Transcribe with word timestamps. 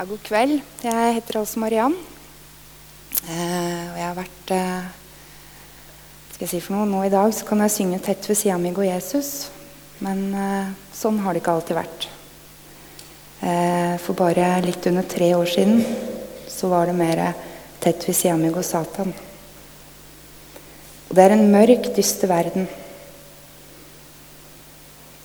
Ja, 0.00 0.06
god 0.08 0.22
kveld. 0.24 0.62
Jeg 0.80 1.12
heter 1.12 1.36
altså 1.36 1.60
Mariann. 1.60 1.92
Eh, 1.92 3.82
og 3.90 3.98
jeg 3.98 4.06
har 4.06 4.14
vært 4.16 4.52
eh, 4.56 4.86
Skal 6.30 6.46
jeg 6.46 6.50
si 6.54 6.60
for 6.64 6.72
noe? 6.72 6.86
Nå 6.88 7.02
i 7.04 7.10
dag 7.12 7.34
så 7.36 7.44
kan 7.44 7.60
jeg 7.60 7.74
synge 7.74 7.98
'Tett 8.00 8.24
ved 8.30 8.38
sida 8.40 8.56
mi 8.56 8.72
går 8.72 8.86
Jesus'. 8.86 9.50
Men 10.00 10.22
eh, 10.32 10.70
sånn 10.96 11.20
har 11.20 11.36
det 11.36 11.42
ikke 11.42 11.52
alltid 11.52 11.76
vært. 11.82 12.08
Eh, 13.44 14.00
for 14.00 14.16
bare 14.16 14.48
litt 14.64 14.88
under 14.88 15.04
tre 15.04 15.34
år 15.36 15.52
siden 15.52 15.84
så 16.48 16.72
var 16.72 16.88
det 16.88 16.96
mer 16.96 17.22
'Tett 17.84 18.08
ved 18.08 18.16
sida 18.16 18.40
mi 18.40 18.56
går 18.56 18.64
Satan'. 18.64 19.12
Og 21.10 21.12
det 21.12 21.28
er 21.28 21.36
en 21.36 21.52
mørk, 21.52 21.92
dyster 21.92 22.32
verden. 22.32 22.72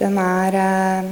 Den 0.03 0.19
er 0.19 0.61
eh, 0.67 1.11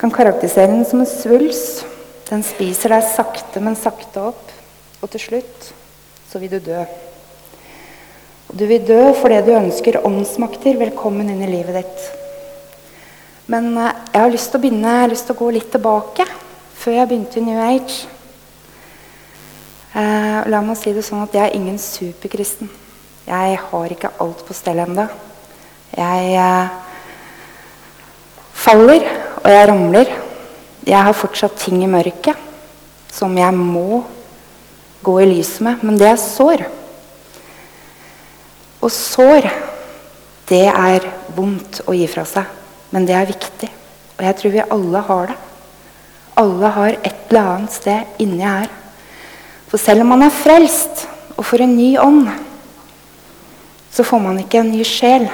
kan 0.00 0.18
karakterisere 0.22 0.72
den 0.72 0.86
som 0.88 1.04
en 1.04 1.16
svulst. 1.18 1.84
Den 2.30 2.44
spiser 2.46 2.94
deg 2.94 3.06
sakte, 3.10 3.58
men 3.58 3.74
sakte 3.78 4.22
opp. 4.30 4.52
Og 5.02 5.10
til 5.10 5.22
slutt 5.24 5.70
så 6.30 6.38
vil 6.38 6.52
du 6.52 6.60
dø. 6.62 6.84
Og 8.50 8.54
du 8.58 8.64
vil 8.70 8.84
dø 8.86 9.00
fordi 9.18 9.40
du 9.46 9.50
ønsker 9.56 9.98
åndsmakter 10.06 10.78
velkommen 10.78 11.30
inn 11.32 11.42
i 11.42 11.50
livet 11.50 11.80
ditt. 11.80 12.06
Men 13.50 13.72
eh, 13.74 13.98
jeg 14.14 14.22
har 14.22 14.30
lyst 14.30 14.52
til 14.52 14.60
å 14.60 14.62
begynne, 14.62 14.94
jeg 14.94 15.06
har 15.06 15.12
lyst 15.14 15.26
til 15.26 15.34
å 15.34 15.40
gå 15.40 15.50
litt 15.56 15.70
tilbake, 15.74 16.28
før 16.80 16.98
jeg 17.00 17.10
begynte 17.10 17.40
i 17.40 17.44
New 17.48 17.58
Age. 17.66 17.98
Eh, 19.90 20.38
la 20.54 20.62
meg 20.62 20.78
si 20.78 20.94
det 20.94 21.02
sånn 21.02 21.24
at 21.24 21.34
jeg 21.34 21.48
er 21.48 21.58
ingen 21.58 21.82
superkristen. 21.82 22.70
Jeg 23.26 23.58
har 23.58 23.94
ikke 23.94 24.14
alt 24.22 24.46
på 24.46 24.54
stell 24.54 24.78
ennå. 24.86 25.08
Jeg 25.98 26.34
eh, 26.38 26.74
faller, 28.54 29.06
og 29.42 29.50
jeg 29.50 29.70
ramler. 29.74 30.18
Jeg 30.90 31.06
har 31.06 31.14
fortsatt 31.14 31.54
ting 31.60 31.84
i 31.84 31.90
mørket 31.90 32.48
som 33.14 33.36
jeg 33.38 33.54
må 33.54 34.02
gå 35.06 35.12
i 35.22 35.28
lyset 35.28 35.62
med, 35.62 35.84
men 35.86 35.98
det 36.00 36.08
er 36.10 36.18
sår. 36.18 36.64
Og 38.80 38.90
sår, 38.90 39.46
det 40.50 40.64
er 40.66 41.06
vondt 41.36 41.82
å 41.86 41.94
gi 41.94 42.08
fra 42.10 42.24
seg, 42.26 42.48
men 42.90 43.06
det 43.06 43.14
er 43.14 43.30
viktig. 43.30 43.70
Og 44.18 44.26
jeg 44.26 44.38
tror 44.40 44.54
vi 44.56 44.66
alle 44.66 45.04
har 45.06 45.30
det. 45.30 45.38
Alle 46.42 46.74
har 46.74 46.98
et 46.98 47.26
eller 47.28 47.54
annet 47.54 47.74
sted 47.76 48.22
inni 48.22 48.42
her. 48.42 48.70
For 49.70 49.78
selv 49.78 50.02
om 50.02 50.10
man 50.10 50.26
er 50.26 50.34
frelst 50.34 51.06
og 51.36 51.44
får 51.46 51.68
en 51.68 51.76
ny 51.76 51.92
ånd, 52.02 52.30
så 53.94 54.06
får 54.06 54.22
man 54.26 54.42
ikke 54.42 54.64
en 54.64 54.72
ny 54.74 54.82
sjel. 54.86 55.28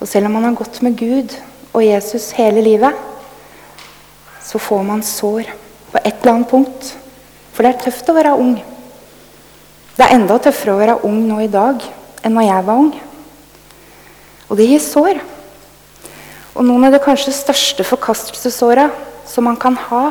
Og 0.00 0.08
selv 0.08 0.28
om 0.28 0.36
man 0.36 0.50
har 0.50 0.58
gått 0.58 0.82
med 0.84 0.98
Gud 1.00 1.32
og 1.72 1.84
Jesus 1.86 2.32
hele 2.36 2.64
livet, 2.64 3.06
så 4.44 4.58
får 4.58 4.82
man 4.86 5.02
sår 5.04 5.50
på 5.90 6.00
et 6.00 6.14
eller 6.20 6.32
annet 6.32 6.50
punkt. 6.50 6.94
For 7.52 7.64
det 7.66 7.74
er 7.74 7.84
tøft 7.84 8.08
å 8.10 8.16
være 8.16 8.36
ung. 8.40 8.54
Det 9.96 10.06
er 10.06 10.16
enda 10.16 10.38
tøffere 10.40 10.74
å 10.74 10.80
være 10.80 11.00
ung 11.04 11.18
nå 11.28 11.42
i 11.44 11.50
dag 11.52 11.82
enn 12.24 12.36
når 12.36 12.46
jeg 12.46 12.66
var 12.68 12.82
ung. 12.84 12.90
Og 14.48 14.58
det 14.58 14.68
gir 14.70 14.82
sår. 14.82 15.20
Og 16.56 16.66
noen 16.66 16.88
av 16.88 16.94
de 16.94 17.02
kanskje 17.04 17.34
største 17.36 17.84
forkastelsesåra 17.86 18.88
som 19.28 19.46
man 19.46 19.58
kan 19.60 19.76
ha, 19.88 20.04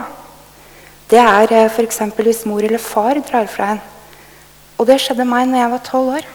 det 1.10 1.20
er 1.20 1.54
eh, 1.56 1.68
f.eks. 1.68 2.04
hvis 2.16 2.46
mor 2.46 2.64
eller 2.64 2.82
far 2.82 3.18
drar 3.26 3.50
fra 3.50 3.74
en. 3.74 3.82
Og 4.80 4.88
det 4.88 5.00
skjedde 5.02 5.26
meg 5.28 5.50
når 5.50 5.64
jeg 5.64 5.74
var 5.74 5.86
tolv 5.90 6.14
år. 6.20 6.28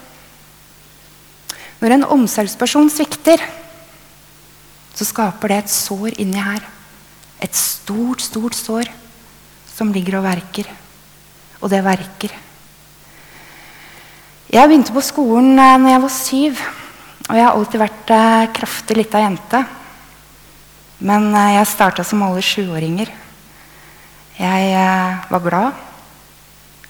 Når 1.80 1.94
en 1.94 2.06
omsorgsperson 2.16 2.90
svikter, 2.92 3.40
så 4.94 5.06
skaper 5.06 5.52
det 5.52 5.62
et 5.62 5.72
sår 5.72 6.18
inni 6.22 6.42
her. 6.42 6.73
Et 7.42 7.54
stort, 7.58 8.22
stort 8.22 8.54
sår 8.54 8.90
som 9.74 9.92
ligger 9.92 10.20
og 10.20 10.26
verker. 10.28 10.68
Og 11.62 11.70
det 11.72 11.82
verker. 11.84 12.34
Jeg 14.54 14.70
begynte 14.70 14.94
på 14.94 15.02
skolen 15.02 15.56
når 15.56 15.90
jeg 15.90 16.02
var 16.04 16.12
syv. 16.14 16.64
Og 17.24 17.38
jeg 17.38 17.46
har 17.46 17.56
alltid 17.56 17.80
vært 17.80 18.10
eh, 18.12 18.50
kraftig 18.52 18.96
lita 18.98 19.22
jente. 19.22 19.62
Men 21.00 21.30
eh, 21.32 21.54
jeg 21.56 21.70
starta 21.70 22.04
som 22.04 22.22
alle 22.26 22.42
sjuåringer. 22.44 23.10
Jeg 24.36 24.68
eh, 24.76 25.24
var 25.30 25.42
glad. 25.42 25.80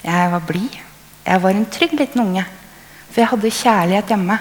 Jeg 0.02 0.32
var 0.34 0.44
blid. 0.44 0.80
Jeg 1.24 1.40
var 1.40 1.56
en 1.56 1.68
trygg 1.72 1.94
liten 1.96 2.24
unge. 2.26 2.44
For 3.12 3.22
jeg 3.22 3.30
hadde 3.30 3.54
kjærlighet 3.62 4.10
hjemme. 4.12 4.40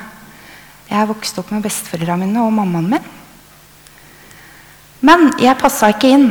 Jeg 0.90 1.10
vokste 1.14 1.44
opp 1.44 1.54
med 1.54 1.64
besteforeldrene 1.64 2.26
mine 2.26 2.42
og 2.44 2.56
mammaen 2.58 2.90
min. 2.96 3.12
Men 5.04 5.34
jeg 5.42 5.60
passa 5.60 5.90
ikke 5.92 6.14
inn. 6.16 6.30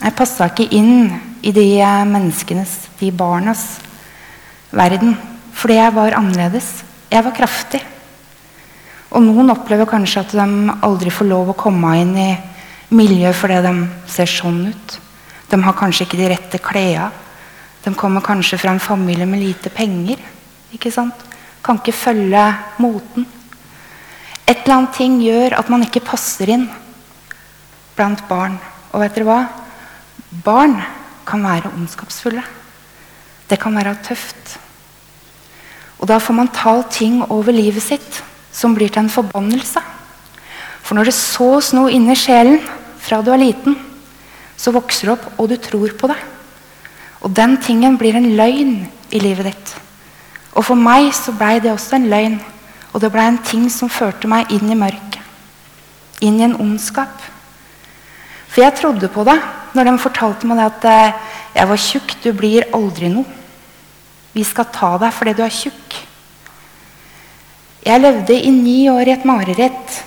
Jeg 0.00 0.14
passa 0.16 0.46
ikke 0.48 0.64
inn 0.72 1.10
i 1.44 1.52
de 1.52 1.66
menneskenes, 2.08 2.86
de 2.96 3.10
barnas, 3.12 3.64
verden. 4.72 5.12
Fordi 5.56 5.76
jeg 5.76 5.94
var 5.96 6.16
annerledes. 6.16 6.70
Jeg 7.12 7.24
var 7.26 7.36
kraftig. 7.36 7.82
Og 9.12 9.20
noen 9.24 9.52
opplever 9.52 9.88
kanskje 9.88 10.22
at 10.24 10.32
de 10.32 10.46
aldri 10.86 11.12
får 11.12 11.28
lov 11.28 11.52
å 11.52 11.58
komme 11.60 11.92
inn 12.00 12.16
i 12.18 12.30
miljøet 12.96 13.36
fordi 13.36 13.60
de 13.66 13.74
ser 14.10 14.32
sånn 14.32 14.64
ut. 14.70 14.96
De 15.50 15.60
har 15.62 15.76
kanskje 15.76 16.06
ikke 16.06 16.20
de 16.22 16.32
rette 16.32 16.62
klærne. 16.62 17.12
De 17.84 17.92
kommer 17.94 18.24
kanskje 18.24 18.58
fra 18.58 18.72
en 18.72 18.82
familie 18.82 19.28
med 19.28 19.44
lite 19.44 19.70
penger. 19.70 20.18
ikke 20.72 20.90
sant? 20.90 21.20
Kan 21.62 21.78
ikke 21.78 21.92
følge 21.94 22.48
moten. 22.82 23.28
Et 24.46 24.56
eller 24.64 24.74
annet 24.74 24.96
ting 24.96 25.20
gjør 25.22 25.60
at 25.60 25.68
man 25.70 25.84
ikke 25.84 26.02
passer 26.08 26.50
inn 26.56 26.66
blant 27.96 28.22
barn. 28.28 28.58
Og 28.92 29.02
vet 29.02 29.16
dere 29.16 29.26
hva? 29.28 29.40
Barn 30.44 30.78
kan 31.26 31.42
være 31.44 31.72
ondskapsfulle. 31.74 32.44
Det 33.50 33.58
kan 33.62 33.74
være 33.76 33.96
tøft. 34.06 34.56
Og 35.98 36.08
da 36.10 36.18
får 36.20 36.36
man 36.36 36.52
talt 36.52 36.90
ting 36.98 37.22
over 37.30 37.54
livet 37.54 37.82
sitt 37.82 38.22
som 38.52 38.74
blir 38.76 38.92
til 38.92 39.04
en 39.04 39.12
forbannelse. 39.12 39.80
For 40.84 40.96
når 40.96 41.10
det 41.10 41.16
sås 41.16 41.72
noe 41.74 41.92
inni 41.92 42.14
sjelen 42.18 42.60
fra 43.02 43.22
du 43.24 43.32
er 43.34 43.42
liten, 43.42 43.76
så 44.56 44.72
vokser 44.72 45.08
du 45.08 45.12
opp, 45.16 45.24
og 45.36 45.50
du 45.50 45.56
tror 45.60 45.92
på 45.98 46.08
det. 46.08 46.18
Og 47.24 47.32
den 47.34 47.56
tingen 47.60 47.98
blir 47.98 48.16
en 48.16 48.30
løgn 48.38 48.76
i 49.10 49.20
livet 49.20 49.50
ditt. 49.50 49.72
Og 50.56 50.64
for 50.64 50.78
meg 50.78 51.10
så 51.14 51.34
blei 51.36 51.58
det 51.60 51.72
også 51.72 51.98
en 51.98 52.08
løgn. 52.12 52.38
Og 52.94 53.02
det 53.02 53.10
blei 53.12 53.26
en 53.28 53.42
ting 53.44 53.66
som 53.72 53.92
førte 53.92 54.28
meg 54.30 54.52
inn 54.54 54.70
i 54.72 54.78
mørket. 54.78 55.20
Inn 56.24 56.38
i 56.40 56.46
en 56.46 56.56
ondskap. 56.62 57.12
For 58.56 58.64
jeg 58.64 58.72
trodde 58.78 59.08
på 59.12 59.20
det 59.28 59.36
når 59.76 59.84
de 59.84 59.92
fortalte 60.00 60.48
meg 60.48 60.62
at 60.64 60.84
eh, 60.88 61.16
jeg 61.58 61.68
var 61.68 61.80
tjukk. 61.82 62.14
Du 62.24 62.30
blir 62.32 62.64
aldri 62.72 63.10
noe. 63.12 63.28
Vi 64.32 64.44
skal 64.48 64.70
ta 64.72 64.94
deg 65.02 65.12
fordi 65.12 65.34
du 65.36 65.42
er 65.44 65.52
tjukk. 65.52 65.98
Jeg 67.84 68.00
levde 68.00 68.32
i 68.32 68.54
ni 68.54 68.78
år 68.88 69.10
i 69.10 69.12
et 69.12 69.28
mareritt 69.28 70.00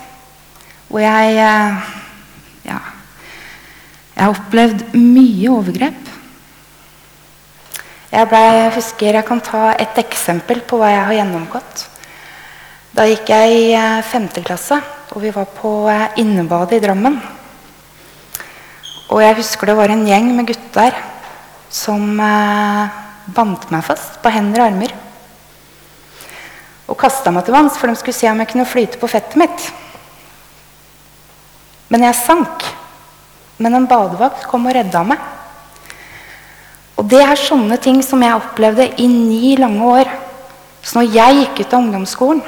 hvor 0.89 1.05
jeg 1.05 1.37
eh, 1.37 1.93
Ja. 2.65 2.81
Jeg 4.17 4.25
har 4.25 4.33
opplevd 4.33 4.81
mye 4.97 5.53
overgrep. 5.53 6.13
Jeg, 8.09 8.27
ble, 8.33 8.45
jeg 8.57 8.77
husker 8.81 9.21
jeg 9.21 9.27
kan 9.29 9.45
ta 9.45 9.65
et 9.77 10.01
eksempel 10.01 10.65
på 10.65 10.81
hva 10.81 10.89
jeg 10.89 11.05
har 11.05 11.19
gjennomgått. 11.21 11.89
Da 12.97 13.05
gikk 13.05 13.29
jeg 13.29 13.59
i 13.61 13.65
eh, 13.77 14.05
femte 14.09 14.41
klasse, 14.41 14.81
og 15.13 15.21
vi 15.21 15.37
var 15.37 15.53
på 15.53 15.75
innebadet 16.17 16.81
i 16.81 16.87
Drammen. 16.89 17.21
Og 19.09 19.23
jeg 19.23 19.39
husker 19.39 19.71
det 19.71 19.77
var 19.77 19.89
en 19.89 20.05
gjeng 20.05 20.27
med 20.37 20.49
gutter 20.51 20.97
som 21.73 22.19
eh, 22.21 22.97
bandt 23.33 23.69
meg 23.73 23.85
fast 23.85 24.19
på 24.21 24.31
hender 24.33 24.61
og 24.61 24.69
armer. 24.69 24.93
Og 26.89 26.97
kasta 26.97 27.33
meg 27.33 27.45
til 27.45 27.53
vanns, 27.53 27.77
for 27.77 27.89
de 27.89 27.97
skulle 27.97 28.17
se 28.17 28.29
om 28.29 28.41
jeg 28.41 28.49
kunne 28.51 28.69
flyte 28.69 29.01
på 29.01 29.09
fettet 29.09 29.37
mitt. 29.41 29.65
Men 31.89 32.05
jeg 32.05 32.17
sank. 32.17 32.65
Men 33.59 33.75
en 33.75 33.89
badevakt 33.89 34.45
kom 34.49 34.69
og 34.69 34.75
redda 34.77 35.03
meg. 35.05 35.21
Og 36.99 37.07
det 37.09 37.21
er 37.23 37.39
sånne 37.39 37.77
ting 37.81 38.01
som 38.05 38.21
jeg 38.23 38.37
opplevde 38.37 38.89
i 39.01 39.07
ni 39.09 39.55
lange 39.59 39.89
år. 39.89 40.09
Så 40.81 40.99
når 40.99 41.13
jeg 41.15 41.37
gikk 41.41 41.61
ut 41.61 41.73
av 41.73 41.79
ungdomsskolen, 41.81 42.43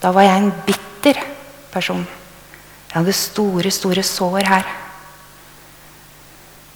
da 0.00 0.12
var 0.14 0.26
jeg 0.26 0.42
en 0.42 0.52
bitter 0.66 1.22
person. 1.72 2.06
Jeg 2.90 2.96
hadde 2.96 3.16
store, 3.16 3.72
store 3.74 4.04
sår 4.06 4.48
her. 4.48 4.70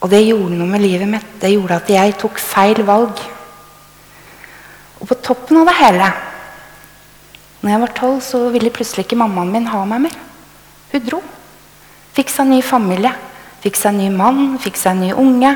Og 0.05 0.11
det 0.13 0.21
gjorde 0.21 0.53
noe 0.53 0.69
med 0.69 0.83
livet 0.83 1.09
mitt. 1.09 1.29
Det 1.41 1.49
gjorde 1.49 1.79
at 1.81 1.89
jeg 1.89 2.13
tok 2.21 2.37
feil 2.37 2.83
valg. 2.85 3.17
Og 5.01 5.09
på 5.09 5.17
toppen 5.25 5.63
av 5.63 5.71
det 5.71 5.77
hele 5.81 6.13
når 7.65 7.71
jeg 7.71 7.81
var 7.81 7.93
tolv, 7.97 8.17
så 8.21 8.39
ville 8.53 8.69
plutselig 8.69 9.07
ikke 9.07 9.17
mammaen 9.17 9.49
min 9.49 9.65
ha 9.71 9.79
meg 9.89 10.03
mer. 10.03 10.17
Hun 10.91 11.01
dro. 11.01 11.21
Fikk 12.13 12.29
seg 12.29 12.45
ny 12.51 12.59
familie, 12.61 13.09
fikk 13.63 13.79
seg 13.79 13.95
ny 13.97 14.11
mann, 14.13 14.59
fikk 14.61 14.77
seg 14.77 14.99
ny 14.99 15.07
unge. 15.17 15.49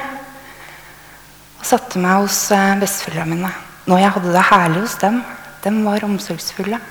Og 1.60 1.68
satte 1.70 2.02
meg 2.02 2.24
hos 2.24 2.40
eh, 2.56 2.74
besteforeldrene 2.82 3.36
mine. 3.36 3.52
Når 3.86 4.02
jeg 4.02 4.14
hadde 4.16 4.34
det 4.34 4.48
herlig 4.50 4.82
hos 4.88 4.98
dem. 5.04 5.22
De 5.62 5.76
var 5.86 6.08
omsorgsfulle. 6.08 6.82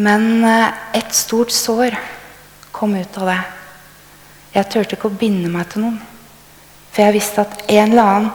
Men 0.00 0.26
eh, 0.48 0.80
et 1.02 1.12
stort 1.20 1.52
sår 1.52 2.00
kom 2.72 2.96
ut 2.96 3.20
av 3.20 3.28
det. 3.34 3.40
Jeg 4.58 4.66
turte 4.72 4.96
ikke 4.96 5.06
å 5.06 5.14
binde 5.14 5.50
meg 5.52 5.68
til 5.70 5.84
noen. 5.84 5.98
For 6.90 7.04
jeg 7.04 7.14
visste 7.14 7.44
at 7.44 7.60
en 7.68 7.92
eller 7.92 8.08
annen 8.10 8.30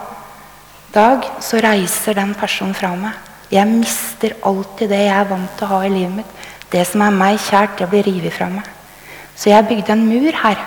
dag 0.93 1.25
så 1.43 1.59
reiser 1.63 2.15
den 2.15 2.31
personen 2.37 2.75
fra 2.77 2.93
meg. 2.95 3.17
Jeg 3.51 3.67
mister 3.69 4.37
alltid 4.47 4.93
det 4.93 5.01
jeg 5.03 5.17
er 5.17 5.27
vant 5.29 5.51
til 5.57 5.67
å 5.67 5.71
ha 5.73 5.81
i 5.83 5.91
livet 5.91 6.15
mitt. 6.21 6.31
Det 6.71 6.85
som 6.87 7.03
er 7.05 7.17
meg 7.17 7.41
kjært, 7.43 7.75
det 7.81 7.89
blir 7.91 8.07
revet 8.07 8.33
fra 8.33 8.47
meg. 8.53 8.69
Så 9.35 9.51
jeg 9.51 9.67
bygde 9.67 9.97
en 9.97 10.07
mur 10.07 10.39
her. 10.45 10.63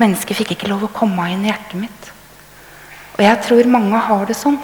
Mennesket 0.00 0.40
fikk 0.40 0.56
ikke 0.56 0.70
lov 0.72 0.86
å 0.86 0.92
komme 0.94 1.28
inn 1.34 1.44
i 1.44 1.50
hjertet 1.50 1.78
mitt. 1.82 2.10
Og 3.16 3.22
jeg 3.26 3.42
tror 3.44 3.70
mange 3.76 4.00
har 4.08 4.26
det 4.28 4.38
sånn. 4.38 4.58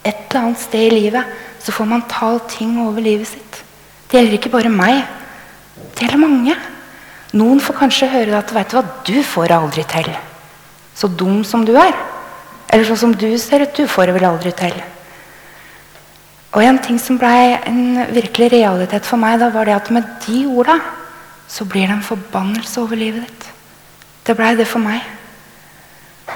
Et 0.00 0.16
eller 0.16 0.46
annet 0.46 0.64
sted 0.64 0.88
i 0.88 0.96
livet 0.96 1.38
så 1.60 1.74
får 1.76 1.92
man 1.92 2.08
talt 2.08 2.48
ting 2.56 2.78
over 2.80 3.04
livet 3.04 3.28
sitt. 3.28 3.62
Det 4.08 4.16
gjelder 4.18 4.38
ikke 4.40 4.52
bare 4.56 4.72
meg. 4.72 5.04
Det 5.92 6.06
gjelder 6.06 6.24
mange. 6.24 6.56
Noen 7.36 7.60
får 7.62 7.78
kanskje 7.78 8.10
høre 8.10 8.38
at 8.38 8.50
vet 8.54 8.72
du 8.72 8.76
hva, 8.78 8.84
du 9.06 9.18
får 9.22 9.52
aldri 9.54 9.84
til. 9.86 10.08
Så 10.98 11.08
dum 11.08 11.44
som 11.46 11.62
du 11.66 11.76
er. 11.78 11.94
Eller 12.70 12.86
sånn 12.86 13.04
som 13.04 13.14
du 13.14 13.28
ser 13.38 13.64
ut, 13.64 13.76
du 13.76 13.86
får 13.90 14.10
det 14.10 14.16
vel 14.18 14.26
aldri 14.30 14.52
til. 14.56 14.74
Og 16.50 16.64
en 16.66 16.80
ting 16.82 16.98
som 16.98 17.18
ble 17.18 17.30
en 17.66 18.00
virkelig 18.10 18.50
realitet 18.56 19.06
for 19.06 19.20
meg, 19.22 19.38
da 19.38 19.52
var 19.54 19.68
det 19.68 19.76
at 19.76 19.90
med 19.94 20.06
de 20.26 20.42
orda 20.50 20.80
så 21.50 21.66
blir 21.66 21.86
det 21.86 21.96
en 21.96 22.06
forbannelse 22.06 22.82
over 22.82 22.98
livet 22.98 23.26
ditt. 23.26 23.48
Det 24.26 24.36
blei 24.38 24.52
det 24.58 24.66
for 24.70 24.82
meg. 24.82 25.02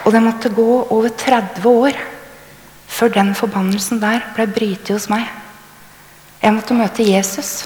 Og 0.05 0.15
det 0.15 0.23
måtte 0.23 0.51
gå 0.55 0.69
over 0.95 1.11
30 1.11 1.67
år 1.71 1.99
før 2.95 3.11
den 3.15 3.35
forbannelsen 3.35 4.01
der 4.03 4.23
ble 4.35 4.47
brytet 4.51 4.95
hos 4.95 5.09
meg. 5.11 5.27
Jeg 6.43 6.55
måtte 6.55 6.77
møte 6.79 7.07
Jesus. 7.07 7.65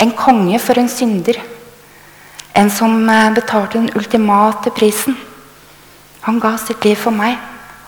En 0.00 0.12
konge 0.16 0.60
for 0.62 0.78
en 0.80 0.88
synder. 0.88 1.40
En 2.54 2.70
som 2.70 3.08
eh, 3.08 3.30
betalte 3.34 3.78
den 3.78 3.92
ultimate 3.96 4.70
prisen. 4.70 5.16
Han 6.26 6.40
ga 6.40 6.56
sitt 6.60 6.84
liv 6.84 6.98
for 7.00 7.14
meg. 7.14 7.38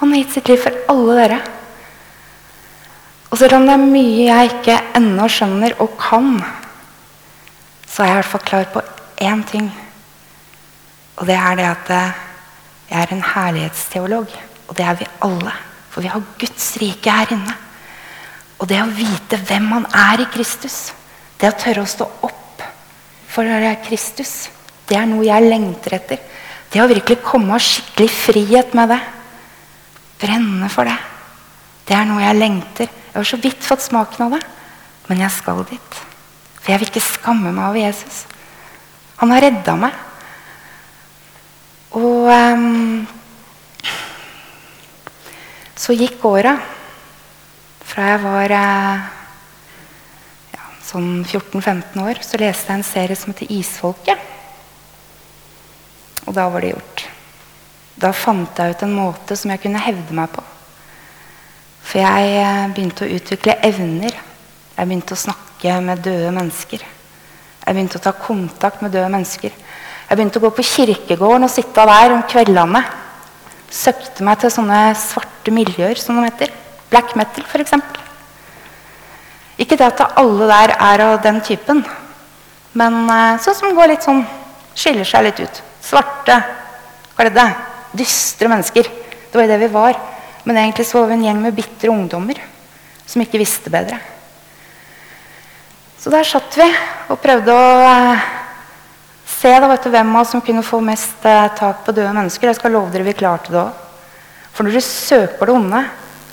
Han 0.00 0.12
har 0.12 0.22
gitt 0.22 0.38
sitt 0.38 0.48
liv 0.48 0.62
for 0.62 0.78
alle 0.90 1.16
dere. 1.20 1.40
Og 3.30 3.38
selv 3.38 3.58
om 3.58 3.66
det 3.66 3.74
er 3.74 3.82
mye 3.82 4.26
jeg 4.28 4.50
ikke 4.50 4.78
ennå 4.98 5.26
skjønner 5.30 5.76
og 5.82 5.96
kan, 5.98 6.38
så 7.90 8.02
er 8.02 8.08
jeg 8.08 8.14
i 8.14 8.20
hvert 8.20 8.32
fall 8.32 8.44
klar 8.46 8.68
på 8.72 8.82
én 9.26 9.42
ting. 9.48 9.68
Og 11.18 11.26
det 11.28 11.36
er 11.38 11.58
det 11.58 11.68
at 11.68 11.92
eh, 11.94 12.22
jeg 12.90 13.02
er 13.02 13.14
en 13.14 13.28
herlighetsteolog. 13.34 14.34
Og 14.68 14.76
det 14.78 14.86
er 14.86 14.98
vi 14.98 15.10
alle. 15.26 15.52
For 15.90 16.02
vi 16.02 16.10
har 16.10 16.24
Guds 16.40 16.72
rike 16.80 17.12
her 17.12 17.36
inne. 17.36 17.54
Og 18.58 18.68
det 18.70 18.80
å 18.82 18.90
vite 18.90 19.38
hvem 19.46 19.68
man 19.68 19.86
er 19.92 20.22
i 20.24 20.30
Kristus, 20.32 20.94
det 21.38 21.50
å 21.50 21.58
tørre 21.58 21.84
å 21.84 21.90
stå 21.90 22.06
opp 22.26 22.62
for 23.28 23.50
Kristus, 23.84 24.48
det 24.88 24.96
er 24.98 25.08
noe 25.08 25.24
jeg 25.24 25.48
lengter 25.48 25.96
etter. 25.96 26.20
Det 26.72 26.82
å 26.82 26.88
virkelig 26.90 27.22
komme 27.24 27.54
av 27.56 27.62
skikkelig 27.62 28.10
frihet 28.10 28.74
med 28.76 28.90
det. 28.92 29.00
Brenne 30.20 30.68
for 30.72 30.88
det. 30.88 30.96
Det 31.86 31.96
er 31.96 32.08
noe 32.08 32.24
jeg 32.24 32.38
lengter. 32.40 32.90
Jeg 32.90 33.16
har 33.16 33.28
så 33.28 33.38
vidt 33.40 33.64
fått 33.64 33.84
smaken 33.84 34.26
av 34.26 34.36
det, 34.36 34.42
men 35.08 35.22
jeg 35.22 35.32
skal 35.36 35.62
dit. 35.68 36.00
For 36.58 36.72
jeg 36.72 36.82
vil 36.82 36.90
ikke 36.90 37.04
skamme 37.04 37.52
meg 37.52 37.68
over 37.68 37.80
Jesus. 37.80 38.24
Han 39.20 39.30
har 39.30 39.44
redda 39.44 39.76
meg. 39.78 39.98
Og 41.94 42.26
um, 42.26 43.04
så 45.78 45.94
gikk 45.94 46.24
åra. 46.26 46.56
Fra 47.84 48.10
jeg 48.10 48.22
var 48.24 48.56
uh, 48.58 49.08
ja, 50.56 50.68
sånn 50.90 51.10
14-15 51.22 52.02
år, 52.02 52.24
så 52.26 52.40
leste 52.42 52.72
jeg 52.72 52.80
en 52.80 52.88
serie 52.90 53.20
som 53.20 53.30
heter 53.30 53.52
'Isfolket'. 53.54 54.33
Og 56.24 56.34
da 56.36 56.48
var 56.48 56.64
det 56.64 56.72
gjort. 56.74 57.04
Da 58.00 58.10
fant 58.16 58.58
jeg 58.58 58.74
ut 58.74 58.84
en 58.86 58.96
måte 58.96 59.36
som 59.38 59.52
jeg 59.52 59.62
kunne 59.62 59.82
hevde 59.82 60.16
meg 60.16 60.32
på. 60.34 60.42
For 61.84 62.00
jeg 62.00 62.38
uh, 62.40 62.72
begynte 62.74 63.06
å 63.06 63.14
utvikle 63.16 63.58
evner. 63.68 64.16
Jeg 64.74 64.88
begynte 64.88 65.14
å 65.14 65.20
snakke 65.20 65.78
med 65.84 66.02
døde 66.04 66.32
mennesker. 66.34 66.84
Jeg 67.64 67.76
begynte 67.76 68.00
å 68.00 68.04
ta 68.04 68.12
kontakt 68.16 68.82
med 68.84 68.92
døde 68.94 69.10
mennesker. 69.12 69.52
Jeg 70.04 70.18
begynte 70.18 70.40
å 70.40 70.44
gå 70.44 70.50
på 70.56 70.66
kirkegården 70.68 71.46
og 71.46 71.52
sitte 71.52 71.86
der 71.88 72.16
om 72.16 72.24
kveldene. 72.28 72.82
Søkte 73.74 74.24
meg 74.26 74.40
til 74.40 74.52
sånne 74.52 74.80
svarte 74.98 75.52
miljøer, 75.54 75.98
som 76.00 76.18
de 76.18 76.26
heter. 76.26 76.52
Black 76.90 77.14
metal, 77.18 77.46
f.eks. 77.48 77.76
Ikke 79.60 79.78
det 79.78 79.86
at 79.86 80.18
alle 80.18 80.48
der 80.50 80.74
er 80.74 81.04
av 81.04 81.20
den 81.22 81.38
typen, 81.46 81.84
men 82.74 83.04
uh, 83.06 83.36
sånn 83.42 83.54
som 83.54 83.76
går 83.76 83.92
litt 83.92 84.06
sånn 84.06 84.24
Skiller 84.74 85.06
seg 85.06 85.22
litt 85.22 85.38
ut. 85.38 85.58
Svarte, 85.84 86.38
kledde, 87.16 87.44
dystre 87.92 88.48
mennesker. 88.48 88.88
Det 89.30 89.38
var 89.38 89.50
det 89.50 89.60
vi 89.60 89.70
var. 89.72 89.98
Men 90.44 90.60
egentlig 90.60 90.86
så 90.86 91.00
var 91.00 91.10
vi 91.10 91.18
en 91.18 91.28
gjeng 91.28 91.40
med 91.42 91.56
bitre 91.56 91.92
ungdommer 91.92 92.40
som 93.06 93.22
ikke 93.22 93.40
visste 93.40 93.72
bedre. 93.72 93.98
Så 96.00 96.12
der 96.12 96.26
satt 96.28 96.56
vi 96.60 96.66
og 97.08 97.20
prøvde 97.20 97.52
å 97.52 97.68
eh, 97.88 98.24
se 99.28 99.52
da, 99.60 99.70
du, 99.72 99.88
hvem 99.88 100.10
av 100.12 100.20
oss 100.20 100.34
som 100.34 100.42
kunne 100.44 100.64
få 100.64 100.80
mest 100.84 101.24
eh, 101.28 101.46
tak 101.56 101.80
på 101.86 101.94
døde 101.96 102.12
mennesker. 102.12 102.50
Jeg 102.50 102.58
skal 102.58 102.74
love 102.76 102.92
dere 102.92 103.06
vi 103.06 103.16
klarte 103.16 103.54
det 103.54 103.60
òg. 103.62 103.80
For 104.54 104.66
når 104.66 104.76
du 104.76 104.84
søker 104.84 105.48
det 105.48 105.54
onde, 105.56 105.80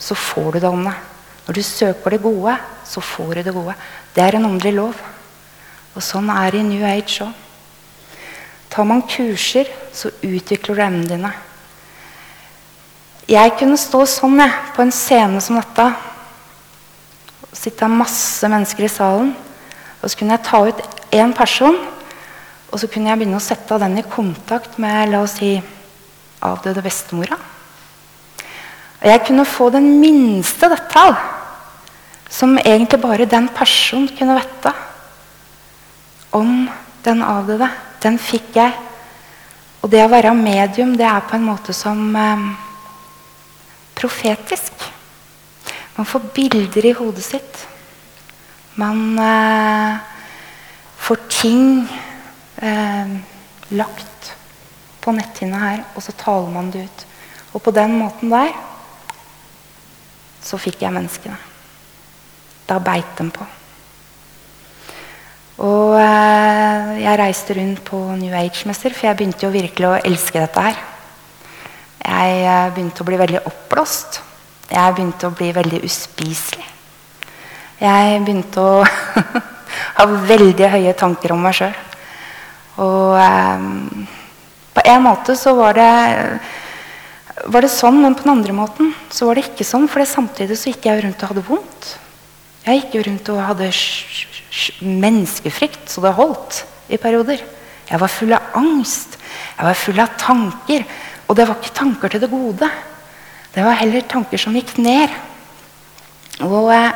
så 0.01 0.17
får 0.17 0.49
du 0.51 0.59
det 0.59 0.71
onde. 0.71 0.93
Når 1.47 1.57
du 1.57 1.63
søker 1.65 2.15
det 2.15 2.21
gode, 2.23 2.57
så 2.85 3.03
får 3.03 3.31
du 3.37 3.43
det 3.47 3.55
gode. 3.55 3.77
Det 4.13 4.25
er 4.25 4.37
en 4.37 4.49
åndelig 4.51 4.75
lov. 4.75 4.99
Og 5.95 6.03
sånn 6.03 6.29
er 6.35 6.51
det 6.51 6.61
i 6.61 6.67
New 6.67 6.83
Age 6.87 7.25
òg. 7.25 7.47
Tar 8.71 8.87
man 8.87 9.03
kurser, 9.03 9.67
så 9.93 10.13
utvikler 10.23 10.75
du 10.75 10.81
evnene 10.81 11.09
dine. 11.09 11.31
Jeg 13.31 13.53
kunne 13.59 13.79
stå 13.79 14.05
sånn 14.07 14.39
jeg, 14.39 14.53
på 14.75 14.83
en 14.83 14.93
scene 14.95 15.41
som 15.43 15.59
dette. 15.59 15.85
Sitte 17.55 17.89
masse 17.91 18.47
mennesker 18.47 18.87
i 18.87 18.91
salen. 18.91 19.33
Og 20.01 20.09
så 20.09 20.17
kunne 20.17 20.37
jeg 20.37 20.45
ta 20.47 20.61
ut 20.65 20.81
én 21.11 21.35
person, 21.35 21.77
og 22.71 22.79
så 22.79 22.87
kunne 22.87 23.11
jeg 23.11 23.19
begynne 23.19 23.37
å 23.37 23.43
sette 23.43 23.77
den 23.83 23.99
i 23.99 24.07
kontakt 24.07 24.79
med 24.81 25.11
la 25.11 25.21
oss 25.25 25.35
si, 25.41 25.53
avdøde 26.41 26.81
bestemora. 26.81 27.37
Og 29.01 29.07
jeg 29.09 29.23
kunne 29.27 29.45
få 29.49 29.69
den 29.73 29.93
minste 29.99 30.69
detalj 30.71 31.19
som 32.31 32.55
egentlig 32.57 33.01
bare 33.03 33.27
den 33.27 33.49
personen 33.51 34.09
kunne 34.15 34.39
vite 34.39 34.71
om 36.31 36.69
den 37.03 37.23
avdøde. 37.27 37.67
Den 38.01 38.17
fikk 38.21 38.55
jeg. 38.57 38.73
Og 39.81 39.89
det 39.89 40.03
å 40.05 40.11
være 40.11 40.33
medium, 40.37 40.93
det 40.97 41.07
er 41.07 41.23
på 41.25 41.37
en 41.37 41.45
måte 41.45 41.73
som 41.73 42.15
eh, 42.17 42.47
profetisk. 43.97 44.73
Man 45.97 46.07
får 46.09 46.29
bilder 46.35 46.85
i 46.85 46.95
hodet 46.97 47.25
sitt. 47.25 47.61
Man 48.81 49.19
eh, 49.19 49.97
får 51.01 51.21
ting 51.33 51.87
eh, 52.61 53.15
lagt 53.77 54.33
på 55.01 55.13
netthinna 55.17 55.61
her, 55.61 55.85
og 55.95 56.05
så 56.05 56.13
taler 56.17 56.53
man 56.53 56.69
det 56.73 56.85
ut. 56.85 57.07
Og 57.53 57.63
på 57.65 57.73
den 57.75 57.97
måten 57.97 58.31
der 58.31 58.53
så 60.41 60.57
fikk 60.61 60.81
jeg 60.85 60.93
menneskene. 60.93 61.37
Da 62.69 62.77
beit 62.81 63.17
dem 63.17 63.33
på. 63.33 63.45
Og 65.61 65.93
eh, 65.99 66.95
jeg 67.03 67.19
reiste 67.19 67.53
rundt 67.53 67.83
på 67.85 67.99
New 68.17 68.33
Age-messer, 68.33 68.95
for 68.97 69.07
jeg 69.07 69.17
begynte 69.19 69.45
jo 69.45 69.53
virkelig 69.53 69.89
å 69.91 69.99
elske 69.99 70.41
dette 70.41 70.63
her. 70.65 70.79
Jeg 72.01 72.39
eh, 72.47 72.71
begynte 72.73 73.03
å 73.03 73.07
bli 73.09 73.19
veldig 73.21 73.43
oppblåst. 73.45 74.21
Jeg 74.71 74.95
begynte 74.97 75.29
å 75.29 75.35
bli 75.37 75.51
veldig 75.53 75.83
uspiselig. 75.85 76.65
Jeg 77.81 78.23
begynte 78.25 78.63
å 78.63 78.81
ha 79.99 80.09
veldig 80.33 80.73
høye 80.73 80.97
tanker 80.97 81.35
om 81.35 81.45
meg 81.45 81.59
sjøl. 81.59 81.77
Og 82.81 83.21
eh, 83.21 83.69
på 84.73 84.85
en 84.95 85.05
måte 85.05 85.37
så 85.37 85.53
var 85.59 85.77
det, 85.77 85.91
var 87.53 87.61
det 87.61 87.75
sånn, 87.75 88.01
men 88.01 88.17
på 88.17 88.25
den 88.25 88.33
andre 88.33 88.55
måten 88.63 88.95
så 89.13 89.29
var 89.29 89.37
det 89.37 89.51
ikke 89.51 89.67
sånn. 89.67 89.85
For 89.91 90.01
samtidig 90.09 90.57
så 90.57 90.73
gikk 90.73 90.89
jeg 90.89 91.05
rundt 91.05 91.21
og 91.21 91.35
hadde 91.35 91.49
vondt. 91.53 91.97
Jeg 92.61 92.77
gikk 92.77 92.95
jo 92.95 93.05
rundt 93.07 93.29
og 93.33 93.41
hadde 93.41 93.71
menneskefrykt 94.85 95.89
så 95.89 96.03
det 96.03 96.13
holdt 96.17 96.61
i 96.93 96.99
perioder. 97.01 97.41
Jeg 97.89 97.99
var 97.99 98.11
full 98.11 98.35
av 98.35 98.53
angst. 98.59 99.17
Jeg 99.57 99.65
var 99.65 99.79
full 99.79 100.01
av 100.03 100.13
tanker. 100.21 100.85
Og 101.27 101.37
det 101.37 101.47
var 101.47 101.57
ikke 101.57 101.75
tanker 101.75 102.11
til 102.11 102.21
det 102.21 102.29
gode. 102.31 102.69
Det 103.51 103.65
var 103.65 103.79
heller 103.81 104.05
tanker 104.07 104.39
som 104.39 104.55
gikk 104.55 104.75
ned. 104.79 105.11
Og 106.45 106.69
eh, 106.75 106.91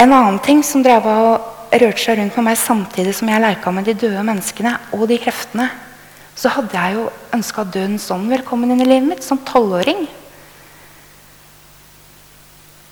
en 0.00 0.12
annen 0.12 0.38
ting 0.44 0.62
som 0.64 0.84
drev 0.84 1.08
og 1.10 1.74
rørte 1.76 2.02
seg 2.02 2.20
rundt 2.20 2.38
med 2.38 2.46
meg 2.50 2.60
samtidig 2.60 3.12
som 3.16 3.28
jeg 3.30 3.42
leika 3.42 3.72
med 3.74 3.88
de 3.88 3.96
døde 3.98 4.22
menneskene 4.24 4.76
og 4.94 5.06
de 5.10 5.18
kreftene, 5.20 5.66
så 6.36 6.52
hadde 6.52 6.76
jeg 6.76 6.96
jo 6.96 7.06
ønska 7.34 7.64
dødens 7.64 8.06
ånd 8.12 8.28
velkommen 8.30 8.72
inn 8.72 8.84
i 8.84 8.88
livet 8.88 9.08
mitt 9.08 9.24
som 9.24 9.40
tolvåring. 9.48 10.06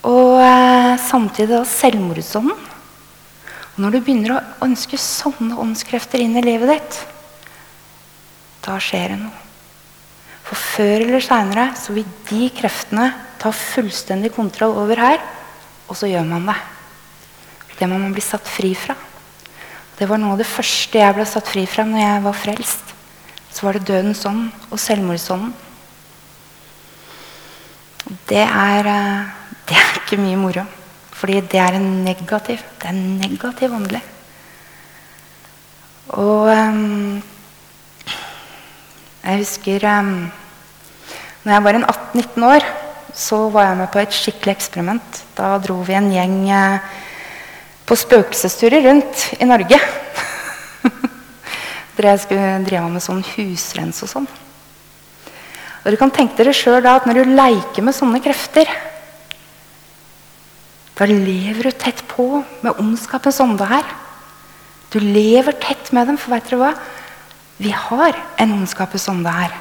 Og 0.08 0.40
eh, 0.42 0.74
samtidig 1.00 1.62
selvmordsånden. 1.68 2.70
Og 3.74 3.78
når 3.82 3.94
du 3.96 4.00
begynner 4.00 4.36
å 4.36 4.66
ønske 4.66 4.98
sånne 5.00 5.56
åndskrefter 5.58 6.22
inn 6.22 6.36
i 6.38 6.44
livet 6.44 6.70
ditt, 6.76 6.98
da 8.64 8.76
skjer 8.80 9.14
det 9.14 9.22
noe. 9.24 9.40
For 10.44 10.60
før 10.60 11.06
eller 11.06 11.24
seinere 11.24 11.70
vil 11.90 12.06
de 12.28 12.50
kreftene 12.54 13.08
ta 13.40 13.50
fullstendig 13.54 14.30
kontroll 14.36 14.76
over 14.84 15.00
her, 15.00 15.18
og 15.88 15.98
så 15.98 16.08
gjør 16.08 16.28
man 16.28 16.46
det. 16.48 16.56
Det 17.74 17.88
må 17.90 17.98
man 17.98 18.14
bli 18.14 18.22
satt 18.22 18.46
fri 18.46 18.70
fra. 18.78 18.94
Det 19.98 20.06
var 20.10 20.20
noe 20.22 20.34
av 20.34 20.40
det 20.42 20.48
første 20.48 21.00
jeg 21.00 21.16
ble 21.16 21.26
satt 21.26 21.50
fri 21.50 21.66
fra 21.70 21.86
når 21.88 22.02
jeg 22.02 22.22
var 22.24 22.38
frelst. 22.38 22.94
Så 23.50 23.66
var 23.66 23.76
det 23.76 23.86
dødens 23.88 24.24
ånd 24.26 24.48
og 24.70 24.80
selvmordsånden. 24.82 25.52
Det 28.28 28.42
er, 28.44 28.86
eh, 28.86 29.26
det 29.66 29.76
er 29.78 30.00
ikke 30.00 30.20
mye 30.20 30.38
moro. 30.38 30.66
Fordi 31.24 31.38
det 31.40 31.56
er 31.56 31.72
en 31.78 32.04
negativ. 32.04 32.60
Det 32.76 32.84
er 32.90 32.92
negativ 32.92 33.72
åndelig. 33.72 34.02
Og 36.12 36.50
um, 36.52 37.22
jeg 39.22 39.38
husker 39.40 39.86
um, 39.88 40.10
når 41.46 41.52
jeg 41.54 41.64
var 41.64 41.78
en 41.78 41.88
18-19 41.88 42.46
år, 42.50 42.68
så 43.16 43.40
var 43.48 43.70
jeg 43.70 43.80
med 43.80 43.92
på 43.96 44.04
et 44.04 44.20
skikkelig 44.20 44.52
eksperiment. 44.52 45.24
Da 45.32 45.56
dro 45.64 45.80
vi 45.88 45.96
en 45.96 46.12
gjeng 46.12 46.38
uh, 46.52 46.92
på 47.88 47.96
spøkelsesturer 48.04 48.84
rundt 48.90 49.30
i 49.40 49.48
Norge. 49.48 49.80
Dere 51.96 52.18
skulle 52.20 52.56
drive 52.68 52.90
med 52.90 53.08
sånn 53.08 53.24
husrens 53.32 54.04
og 54.04 54.12
sånn. 54.12 54.32
Og 55.24 55.88
dere 55.88 56.04
kan 56.04 56.12
tenke 56.12 56.36
dere 56.36 56.52
sjøl 56.52 56.84
at 56.84 57.08
når 57.08 57.22
du 57.22 57.38
leker 57.38 57.88
med 57.88 57.96
sånne 57.96 58.20
krefter, 58.20 58.68
da 60.94 61.06
lever 61.10 61.66
du 61.66 61.72
tett 61.74 62.04
på 62.06 62.44
med 62.62 62.78
ondskapens 62.78 63.40
ånde 63.42 63.66
her. 63.66 63.86
Du 64.94 65.00
lever 65.02 65.56
tett 65.58 65.90
med 65.92 66.06
dem, 66.06 66.18
for 66.18 66.34
vet 66.34 66.46
dere 66.46 66.60
hva? 66.60 66.72
Vi 67.58 67.72
har 67.74 68.14
en 68.38 68.52
ondskapens 68.60 69.08
ånde 69.10 69.30
her. 69.30 69.54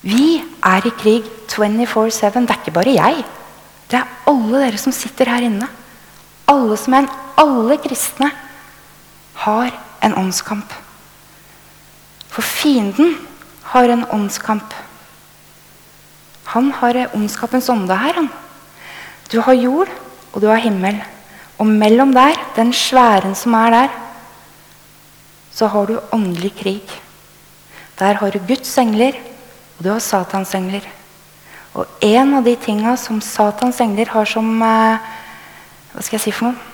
Vi 0.00 0.38
er 0.64 0.86
i 0.88 0.94
krig 0.96 1.28
24-7. 1.52 2.46
Det 2.46 2.54
er 2.54 2.60
ikke 2.62 2.76
bare 2.78 2.96
jeg. 2.96 3.24
Det 3.90 4.00
er 4.00 4.16
alle 4.30 4.64
dere 4.64 4.80
som 4.80 4.94
sitter 4.94 5.28
her 5.28 5.44
inne. 5.44 5.68
Alle 6.48 6.76
som 6.80 6.96
en, 6.96 7.08
alle 7.36 7.76
kristne 7.84 8.30
har 9.44 9.72
en 10.04 10.16
åndskamp. 10.16 10.72
For 12.32 12.42
fienden 12.42 13.16
har 13.74 13.92
en 13.92 14.04
åndskamp. 14.16 14.74
Han 16.54 16.72
har 16.80 17.04
ondskapens 17.12 17.68
ånde 17.68 17.96
her. 17.96 18.14
Han. 18.16 18.30
Du 19.32 19.40
har 19.44 19.52
jord, 19.52 19.90
og 20.32 20.42
du 20.42 20.48
har 20.50 20.62
himmel. 20.62 20.98
Og 21.58 21.66
mellom 21.66 22.12
der, 22.14 22.38
den 22.56 22.72
sfæren 22.72 23.34
som 23.34 23.56
er 23.58 23.74
der, 23.74 23.96
så 25.52 25.66
har 25.66 25.86
du 25.86 25.98
åndelig 26.14 26.52
krig. 26.60 26.98
Der 27.98 28.14
har 28.20 28.30
du 28.30 28.38
Guds 28.38 28.78
engler, 28.78 29.16
og 29.78 29.84
du 29.84 29.90
har 29.90 30.00
Satans 30.00 30.54
engler. 30.54 30.84
Og 31.74 31.86
en 32.02 32.34
av 32.38 32.44
de 32.46 32.54
tinga 32.56 32.96
som 32.96 33.20
Satans 33.20 33.80
engler 33.82 34.10
har 34.10 34.26
som 34.26 34.46
eh, 34.62 35.14
Hva 35.92 36.04
skal 36.04 36.18
jeg 36.18 36.28
si 36.28 36.34
for 36.34 36.50
noe? 36.50 36.68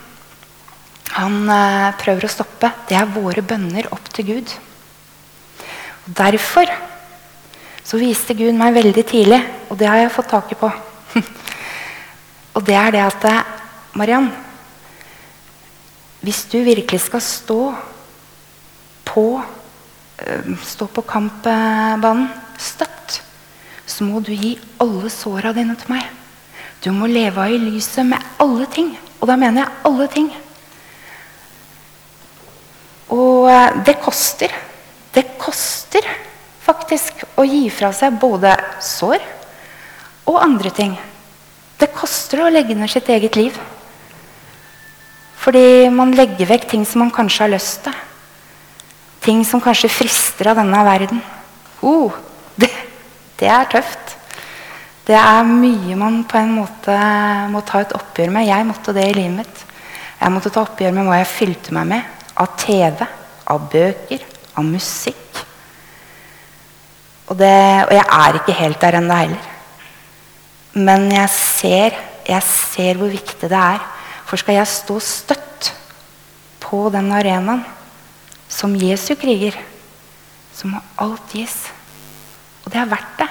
Han 1.14 1.49
eh, 1.49 1.94
prøver 2.00 2.26
å 2.26 2.32
stoppe. 2.32 2.70
Det 2.88 2.96
er 2.99 3.12
våre 3.14 3.44
bønner 3.46 3.88
opp 3.94 4.08
til 4.12 4.28
Gud. 4.32 4.52
Og 6.04 6.11
derfor 6.18 6.68
så 7.84 8.00
viste 8.00 8.37
Gud 8.37 8.56
meg 8.56 8.76
veldig 8.76 9.04
tidlig, 9.06 9.40
og 9.68 9.78
det 9.80 9.88
har 9.88 10.00
jeg 10.00 10.12
fått 10.12 10.30
taket 10.32 10.61
på 10.61 10.70
Og 12.54 12.62
det 12.66 12.76
er 12.78 12.94
det 12.94 13.02
at 13.02 13.26
Mariann 13.99 14.30
Hvis 16.25 16.44
du 16.50 16.58
virkelig 16.64 17.00
skal 17.06 17.23
stå 17.23 17.61
på 19.04 19.26
Stå 20.62 20.87
på 20.87 21.02
kampbanen 21.02 22.28
støtt, 22.58 23.18
så 23.87 24.06
må 24.06 24.20
du 24.25 24.30
gi 24.32 24.54
alle 24.80 25.11
såra 25.12 25.50
dine 25.52 25.75
til 25.76 25.90
meg. 25.90 26.06
Du 26.84 26.92
må 26.94 27.08
leve 27.11 27.42
av 27.42 27.52
i 27.52 27.58
lyset 27.61 28.06
med 28.06 28.23
alle 28.40 28.68
ting. 28.70 28.92
Og 29.18 29.28
da 29.28 29.37
mener 29.40 29.64
jeg 29.64 29.82
alle 29.88 30.06
ting. 30.12 30.30
Og 33.14 33.49
eh, 33.50 33.78
det 33.87 33.96
koster. 34.04 34.52
Det 35.14 35.25
koster 35.40 36.06
faktisk 36.64 37.25
å 37.38 37.44
gi 37.46 37.66
fra 37.73 37.92
seg 37.94 38.16
både 38.20 38.54
sår 38.82 39.23
og 40.30 40.40
andre 40.40 40.73
ting. 40.75 40.94
Det 41.84 41.92
koster 41.92 42.40
å 42.40 42.48
legge 42.48 42.72
ned 42.72 42.88
sitt 42.88 43.10
eget 43.12 43.36
liv. 43.36 43.56
Fordi 45.36 45.90
man 45.92 46.14
legger 46.16 46.48
vekk 46.48 46.64
ting 46.70 46.86
som 46.88 47.02
man 47.04 47.12
kanskje 47.12 47.42
har 47.44 47.52
lyst 47.52 47.82
til. 47.84 47.98
Ting 49.26 49.42
som 49.44 49.60
kanskje 49.60 49.92
frister 49.92 50.48
av 50.48 50.62
denne 50.62 50.80
verden. 50.86 51.20
Oh, 51.84 52.16
det, 52.56 52.70
det 53.36 53.52
er 53.52 53.68
tøft. 53.68 54.16
Det 55.04 55.16
er 55.20 55.44
mye 55.44 55.98
man 56.00 56.22
på 56.24 56.40
en 56.40 56.56
måte 56.56 56.96
må 57.52 57.60
ta 57.68 57.82
et 57.84 57.92
oppgjør 57.98 58.32
med. 58.32 58.48
Jeg 58.48 58.68
måtte 58.70 58.96
det 58.96 59.04
i 59.10 59.16
livet 59.18 59.38
mitt. 59.42 59.64
Jeg 60.22 60.32
måtte 60.32 60.54
ta 60.54 60.64
oppgjør 60.64 60.96
med 60.96 61.10
hva 61.10 61.20
jeg 61.20 61.32
fylte 61.34 61.76
meg 61.76 61.90
med 61.92 62.30
av 62.40 62.54
TV, 62.64 63.04
av 63.52 63.66
bøker, 63.74 64.24
av 64.56 64.64
musikk. 64.64 65.42
Og, 67.28 67.36
det, 67.36 67.56
og 67.84 67.92
jeg 67.92 68.08
er 68.08 68.40
ikke 68.40 68.62
helt 68.64 68.80
der 68.80 69.04
ennå 69.04 69.26
heller. 69.26 69.50
Men 70.74 71.06
jeg 71.12 71.30
ser, 71.30 71.98
jeg 72.26 72.42
ser 72.42 72.98
hvor 72.98 73.12
viktig 73.12 73.48
det 73.50 73.58
er. 73.58 73.82
For 74.26 74.40
skal 74.40 74.58
jeg 74.58 74.70
stå 74.70 74.98
støtt 75.02 75.70
på 76.64 76.88
den 76.90 77.12
arenaen 77.14 77.62
som 78.50 78.74
Jesu 78.78 79.14
kriger, 79.18 79.56
så 80.54 80.68
må 80.70 80.80
alt 81.00 81.34
gis. 81.34 81.54
Og 82.64 82.72
det 82.72 82.80
er 82.80 82.90
verdt 82.90 83.20
det. 83.20 83.30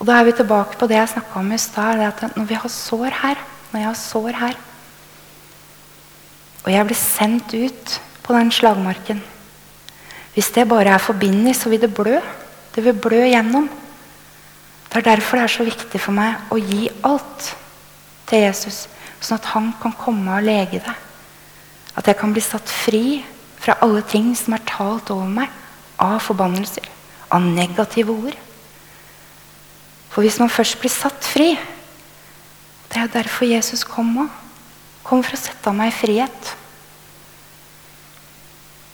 Og 0.00 0.08
da 0.08 0.18
er 0.18 0.26
vi 0.26 0.34
tilbake 0.34 0.78
på 0.78 0.88
det 0.90 0.98
jeg 0.98 1.12
snakka 1.12 1.40
om 1.40 1.52
i 1.54 1.60
stad. 1.62 2.00
Når 2.34 2.46
vi 2.48 2.58
har 2.58 2.72
sår 2.74 3.18
her, 3.22 3.42
når 3.70 3.80
jeg 3.80 3.88
har 3.88 4.00
sår 4.00 4.38
her, 4.40 4.56
og 6.62 6.70
jeg 6.70 6.86
blir 6.86 6.98
sendt 6.98 7.54
ut 7.58 8.00
på 8.22 8.34
den 8.36 8.52
slagmarken 8.54 9.22
Hvis 10.34 10.50
det 10.54 10.68
bare 10.68 10.94
er 10.94 11.02
forbindelse, 11.02 11.62
så 11.62 11.68
vil 11.68 11.80
det 11.80 11.94
blø. 11.94 12.20
Det 12.74 12.84
vil 12.84 12.94
blø 12.96 13.26
gjennom. 13.26 13.68
Det 14.92 15.00
er 15.00 15.16
derfor 15.16 15.38
det 15.40 15.44
er 15.46 15.52
så 15.54 15.64
viktig 15.64 15.98
for 16.04 16.12
meg 16.12 16.52
å 16.52 16.58
gi 16.60 16.90
alt 17.08 17.46
til 18.28 18.42
Jesus, 18.44 18.82
sånn 19.24 19.38
at 19.38 19.48
han 19.54 19.70
kan 19.80 19.94
komme 19.96 20.34
og 20.36 20.44
lege 20.44 20.82
det. 20.84 20.94
At 21.96 22.10
jeg 22.10 22.18
kan 22.20 22.34
bli 22.34 22.42
satt 22.44 22.68
fri 22.68 23.22
fra 23.56 23.78
alle 23.80 24.02
ting 24.04 24.34
som 24.36 24.52
er 24.52 24.66
talt 24.68 25.08
over 25.14 25.30
meg 25.32 25.48
av 25.96 26.18
forbannelser, 26.20 26.84
av 27.32 27.40
negative 27.40 28.12
ord. 28.12 28.36
For 30.12 30.26
hvis 30.26 30.36
man 30.42 30.52
først 30.52 30.76
blir 30.82 30.92
satt 30.92 31.24
fri 31.24 31.54
Det 32.92 33.00
er 33.00 33.08
derfor 33.08 33.48
Jesus 33.48 33.86
kom 33.88 34.10
òg. 34.20 34.32
Kom 35.00 35.22
for 35.24 35.32
å 35.32 35.40
sette 35.40 35.72
meg 35.72 35.88
i 35.88 35.94
frihet. 35.96 36.50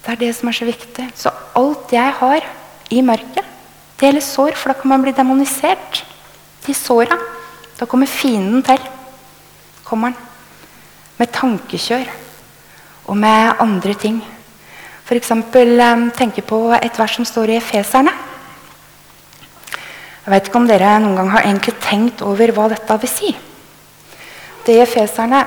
Det 0.05 0.13
er 0.13 0.21
det 0.21 0.29
som 0.39 0.47
er 0.47 0.55
så 0.55 0.69
viktig. 0.69 1.09
Så 1.19 1.33
alt 1.59 1.91
jeg 1.91 2.13
har 2.21 2.47
i 2.95 3.03
mørket 3.03 3.48
det 3.99 4.07
gjelder 4.07 4.23
sår, 4.23 4.55
for 4.55 4.71
da 4.71 4.79
kan 4.79 4.93
man 4.93 5.03
bli 5.03 5.11
demonisert. 5.11 6.05
De 6.63 6.75
såra. 6.75 7.17
Da 7.81 7.87
kommer 7.87 8.07
fienden 8.07 8.63
til. 8.63 8.79
Kommer 9.83 10.13
han. 10.13 10.27
Med 11.19 11.33
tankekjør 11.35 12.07
og 13.11 13.17
med 13.19 13.59
andre 13.59 13.95
ting. 13.99 14.21
F.eks. 15.03 15.33
Um, 15.33 16.05
tenke 16.15 16.45
på 16.47 16.61
et 16.77 16.99
vers 17.01 17.17
som 17.17 17.27
står 17.27 17.51
i 17.51 17.57
Efeserne. 17.59 18.13
Jeg 20.23 20.35
vet 20.35 20.47
ikke 20.47 20.61
om 20.61 20.69
dere 20.69 20.93
noen 21.03 21.17
gang 21.19 21.31
har 21.33 21.49
egentlig 21.49 21.75
tenkt 21.83 22.23
over 22.23 22.53
hva 22.55 22.69
dette 22.71 22.99
vil 23.03 23.11
si. 23.11 23.33
Det 24.67 24.77
er 24.77 24.85
Efeserne 24.85 25.47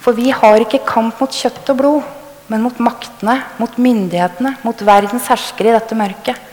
For 0.00 0.16
vi 0.16 0.30
har 0.30 0.62
ikke 0.62 0.84
kamp 0.86 1.18
mot 1.20 1.34
kjøtt 1.34 1.72
og 1.72 1.76
blod, 1.76 2.04
men 2.48 2.62
mot 2.62 2.78
maktene, 2.80 3.34
mot 3.58 3.74
myndighetene, 3.76 4.54
mot 4.62 4.86
verdens 4.86 5.26
herskere 5.28 5.72
i 5.72 5.76
dette 5.76 5.98
mørket 5.98 6.46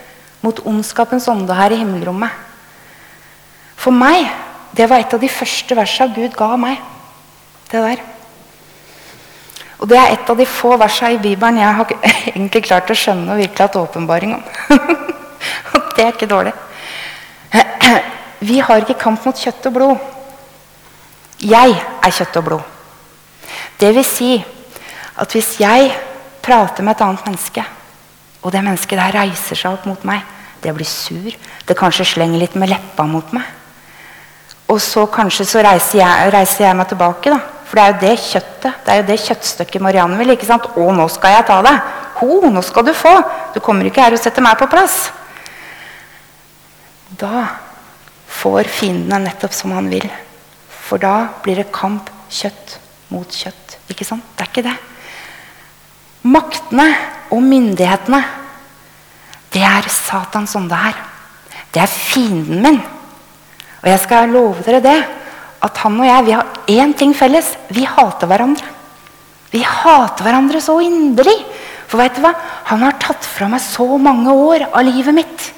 mot 0.47 0.63
ondskapens 0.65 1.27
ånde 1.31 1.55
her 1.55 1.75
i 1.75 1.79
himmelrommet. 1.81 2.31
For 3.77 3.93
meg 3.93 4.25
det 4.77 4.87
var 4.89 5.01
et 5.01 5.13
av 5.13 5.21
de 5.21 5.29
første 5.31 5.75
versene 5.77 6.15
Gud 6.15 6.35
ga 6.37 6.55
meg. 6.59 6.79
Det 7.67 7.81
der. 7.83 8.03
Og 9.77 9.89
det 9.89 9.97
er 9.99 10.13
et 10.13 10.29
av 10.29 10.37
de 10.37 10.45
få 10.49 10.73
versene 10.79 11.17
i 11.17 11.21
Bibelen 11.21 11.59
jeg 11.61 11.77
har 11.79 11.93
egentlig 12.33 12.63
klart 12.65 12.91
å 12.91 12.97
skjønne 12.97 13.33
og 13.33 13.41
virkelig 13.41 13.67
hatt 13.67 13.79
åpenbaring 13.79 14.37
om. 14.37 14.45
Og 15.77 15.91
det 15.95 16.05
er 16.05 16.13
ikke 16.13 16.29
dårlig. 16.29 16.53
Vi 18.49 18.59
har 18.61 18.83
ikke 18.83 18.99
kamp 19.01 19.25
mot 19.25 19.37
kjøtt 19.37 19.69
og 19.69 19.73
blod. 19.73 20.05
Jeg 21.41 21.73
er 21.77 22.13
kjøtt 22.13 22.37
og 22.39 22.45
blod. 22.45 22.73
Det 23.77 23.89
vil 23.93 24.05
si 24.05 24.31
at 25.17 25.33
hvis 25.33 25.55
jeg 25.61 25.91
prater 26.45 26.85
med 26.85 26.95
et 26.95 27.03
annet 27.05 27.25
menneske 27.25 27.63
og 28.41 28.53
det 28.53 28.63
mennesket 28.65 28.99
der 28.99 29.15
reiser 29.21 29.57
seg 29.57 29.73
opp 29.73 29.85
mot 29.89 30.03
meg. 30.07 30.21
Det 30.61 30.73
blir 30.73 30.87
sur. 30.87 31.35
Det 31.67 31.77
kanskje 31.77 32.05
slenger 32.05 32.41
litt 32.41 32.55
med 32.55 32.71
leppa 32.71 33.05
mot 33.09 33.33
meg. 33.35 33.45
Og 34.67 34.81
så 34.83 35.05
kanskje 35.07 35.45
så 35.47 35.61
reiser 35.63 36.01
jeg, 36.01 36.31
reiser 36.33 36.65
jeg 36.65 36.75
meg 36.75 36.89
tilbake. 36.89 37.31
da. 37.31 37.39
For 37.67 37.75
det 37.75 37.83
er 37.83 37.91
jo 37.91 37.99
det 38.01 38.15
kjøttet, 38.23 38.73
det 38.85 38.91
er 38.91 38.99
jo 39.01 39.07
det 39.07 39.19
kjøttstykket 39.25 39.83
Marianne 39.83 40.17
vil. 40.17 40.29
ikke 40.31 40.47
sant? 40.47 40.63
'Å, 40.63 40.91
nå 40.95 41.07
skal 41.11 41.35
jeg 41.35 41.45
ta 41.47 41.61
deg.' 41.61 41.81
'Ho, 42.17 42.49
nå 42.49 42.61
skal 42.63 42.85
du 42.85 42.93
få.' 42.93 43.23
Du 43.53 43.59
kommer 43.59 43.85
ikke 43.85 44.01
her 44.01 44.13
og 44.13 44.19
setter 44.19 44.41
meg 44.41 44.57
på 44.57 44.67
plass. 44.67 45.11
da 47.17 47.47
får 48.27 48.67
fiendene 48.69 49.23
nettopp 49.25 49.53
som 49.53 49.71
han 49.71 49.89
vil. 49.89 50.05
For 50.69 51.01
da 51.01 51.29
blir 51.43 51.55
det 51.55 51.71
kamp 51.71 52.09
kjøtt 52.29 52.77
mot 53.09 53.27
kjøtt. 53.27 53.77
Ikke 53.89 54.05
sant? 54.05 54.23
Det 54.35 54.45
er 54.45 54.51
ikke 54.51 54.67
det. 54.67 54.75
Maktene 56.27 56.87
og 57.31 57.41
myndighetene, 57.43 58.21
det 59.57 59.65
er 59.65 59.89
Satans 59.89 60.53
ånde 60.57 60.77
her. 60.77 60.97
Det 61.73 61.81
er 61.81 61.89
fienden 61.89 62.61
min. 62.61 62.79
Og 63.81 63.89
jeg 63.89 64.01
skal 64.03 64.29
love 64.29 64.61
dere 64.65 64.83
det, 64.83 64.97
at 65.65 65.79
han 65.81 65.97
og 65.97 66.05
jeg 66.05 66.25
vi 66.27 66.35
har 66.35 66.45
én 66.69 66.93
ting 66.97 67.15
felles. 67.17 67.55
Vi 67.73 67.87
hater 67.89 68.29
hverandre. 68.29 68.75
Vi 69.49 69.63
hater 69.65 70.27
hverandre 70.27 70.61
så 70.61 70.77
inderlig. 70.83 71.37
For 71.87 71.97
vet 72.01 72.17
du 72.17 72.21
hva? 72.21 72.35
Han 72.69 72.83
har 72.85 72.99
tatt 73.01 73.25
fra 73.25 73.47
meg 73.49 73.63
så 73.63 73.97
mange 73.97 74.29
år 74.29 74.67
av 74.67 74.85
livet 74.85 75.15
mitt. 75.15 75.51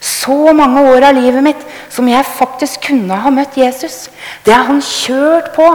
Så 0.00 0.52
mange 0.56 0.82
år 0.90 1.08
av 1.10 1.18
livet 1.18 1.42
mitt 1.44 1.62
som 1.92 2.08
jeg 2.10 2.26
faktisk 2.38 2.88
kunne 2.88 3.18
ha 3.22 3.30
møtt 3.34 3.58
Jesus. 3.58 4.06
Det 4.46 4.54
har 4.54 4.66
han 4.66 4.82
kjørt 4.82 5.52
på. 5.54 5.66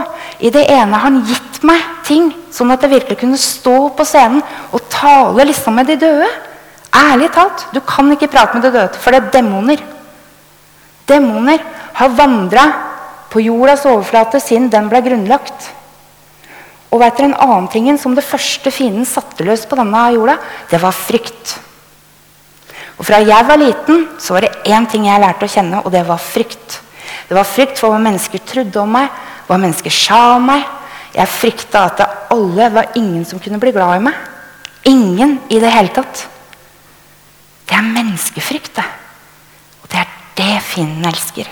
I 0.43 0.51
det 0.51 0.65
ene 0.71 0.97
har 0.97 1.07
han 1.07 1.21
gitt 1.27 1.61
meg 1.63 1.83
ting, 2.07 2.31
sånn 2.51 2.73
at 2.73 2.83
jeg 2.83 2.97
virkelig 2.97 3.21
kunne 3.21 3.39
stå 3.39 3.77
på 3.95 4.07
scenen 4.07 4.41
og 4.71 4.89
tale 4.91 5.47
liksom 5.47 5.79
med 5.79 5.91
de 5.91 6.01
døde. 6.01 6.31
Ærlig 6.93 7.31
talt, 7.33 7.67
du 7.73 7.79
kan 7.81 8.11
ikke 8.13 8.29
prate 8.29 8.57
med 8.57 8.67
de 8.67 8.73
døde, 8.75 8.99
for 9.01 9.11
det 9.11 9.21
er 9.23 9.31
demoner. 9.33 9.81
Demoner 11.09 11.63
har 11.97 12.17
vandra 12.17 12.65
på 13.33 13.41
jordas 13.41 13.85
overflate 13.89 14.39
siden 14.41 14.69
den 14.69 14.91
ble 14.91 15.01
grunnlagt. 15.01 15.71
Og 16.93 17.01
vet 17.01 17.17
dere 17.17 17.31
en 17.31 17.39
annen 17.41 17.69
ting 17.73 17.89
som 17.97 18.13
det 18.13 18.25
første 18.25 18.69
fienden 18.71 19.07
satte 19.09 19.45
løs 19.45 19.65
på 19.65 19.77
denne 19.79 20.03
jorda? 20.13 20.37
Det 20.69 20.79
var 20.81 20.93
frykt. 20.93 21.55
Og 22.99 23.07
Fra 23.07 23.17
jeg 23.25 23.47
var 23.47 23.57
liten, 23.57 24.05
så 24.21 24.35
var 24.35 24.45
det 24.45 24.69
én 24.69 24.85
ting 24.89 25.07
jeg 25.07 25.21
lærte 25.21 25.47
å 25.47 25.49
kjenne, 25.49 25.81
og 25.81 25.89
det 25.91 26.03
var 26.05 26.21
frykt. 26.21 26.77
Det 27.27 27.33
var 27.33 27.47
frykt 27.49 27.81
for 27.81 27.89
hva 27.89 28.01
mennesker 28.01 28.43
trodde 28.45 28.77
om 28.79 28.93
meg, 28.93 29.09
hva 29.47 29.57
mennesker 29.57 29.91
sa 29.93 30.35
om 30.35 30.45
meg. 30.51 30.61
Jeg 31.13 31.29
frykta 31.29 31.87
at 31.89 32.03
alle 32.33 32.69
var 32.73 32.93
ingen 32.97 33.25
som 33.25 33.41
kunne 33.41 33.59
bli 33.61 33.73
glad 33.73 33.97
i 33.97 34.05
meg. 34.05 34.21
Ingen 34.89 35.39
i 35.49 35.59
det 35.61 35.73
hele 35.73 35.93
tatt. 35.93 36.27
Det 37.73 37.79
er 37.79 37.89
menneskefrykt, 37.89 38.75
det. 38.75 38.83
Og 39.81 39.87
det 39.89 39.97
er 39.97 40.09
det 40.37 40.61
fienden 40.61 41.05
elsker. 41.09 41.47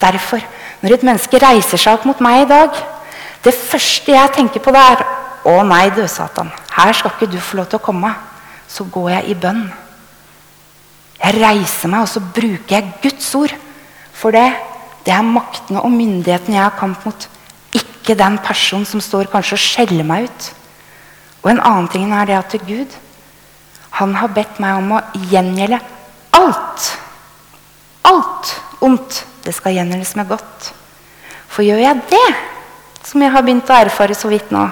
Derfor, 0.00 0.40
når 0.80 0.94
et 0.94 1.02
menneske 1.04 1.40
reiser 1.42 1.76
seg 1.76 1.98
opp 1.98 2.06
mot 2.08 2.22
meg 2.24 2.46
i 2.46 2.48
dag, 2.48 2.78
det 3.44 3.52
første 3.52 4.14
jeg 4.14 4.32
tenker 4.32 4.64
på, 4.64 4.72
det 4.72 4.80
er 4.80 5.04
Å 5.46 5.60
nei, 5.62 5.84
du 5.94 6.00
Satan. 6.10 6.48
Her 6.74 6.90
skal 6.96 7.12
ikke 7.12 7.28
du 7.30 7.36
få 7.38 7.60
lov 7.60 7.68
til 7.70 7.78
å 7.78 7.84
komme. 7.84 8.08
Så 8.66 8.82
går 8.90 9.10
jeg 9.12 9.28
i 9.30 9.36
bønn. 9.44 9.60
Jeg 11.20 11.36
reiser 11.36 11.92
meg, 11.92 12.02
og 12.02 12.10
så 12.10 12.18
bruker 12.18 12.72
jeg 12.74 12.96
Guds 13.04 13.28
ord. 13.38 13.52
For 14.16 14.34
det, 14.34 14.48
det 15.06 15.14
er 15.14 15.22
maktene 15.22 15.84
og 15.84 15.92
myndighetene 15.94 16.56
jeg 16.56 16.64
har 16.64 16.74
kamp 16.80 17.04
mot. 17.06 17.28
Ikke 17.76 18.16
den 18.18 18.40
personen 18.42 18.88
som 18.88 19.04
står 19.04 19.30
kanskje 19.30 19.60
og 19.60 19.64
skjeller 19.68 20.08
meg 20.08 20.26
ut. 20.26 20.50
Og 21.44 21.52
en 21.52 21.62
annen 21.62 21.92
ting 21.92 22.10
er 22.10 22.26
det 22.26 22.40
at 22.40 22.58
Gud 22.66 22.98
han 23.96 24.14
har 24.20 24.32
bedt 24.36 24.60
meg 24.62 24.78
om 24.78 24.94
å 24.96 25.02
gjengjelde 25.30 25.80
alt. 26.36 26.88
Alt 28.06 28.52
ondt. 28.84 29.22
Det 29.44 29.54
skal 29.54 29.76
gjengjeldes 29.76 30.14
med 30.18 30.28
godt. 30.30 30.72
For 31.48 31.64
gjør 31.64 31.80
jeg 31.80 32.02
det, 32.10 32.26
som 33.06 33.22
jeg 33.22 33.32
har 33.32 33.44
begynt 33.46 33.70
å 33.70 33.78
erfare 33.78 34.16
så 34.18 34.28
vidt 34.28 34.50
nå, 34.52 34.64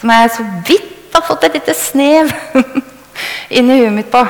som 0.00 0.10
jeg 0.10 0.32
så 0.34 0.46
vidt 0.66 1.14
har 1.14 1.22
fått 1.24 1.46
et 1.46 1.60
lite 1.60 1.76
snev 1.78 2.32
inni 3.56 3.78
huet 3.78 3.94
mitt 3.94 4.10
på 4.10 4.24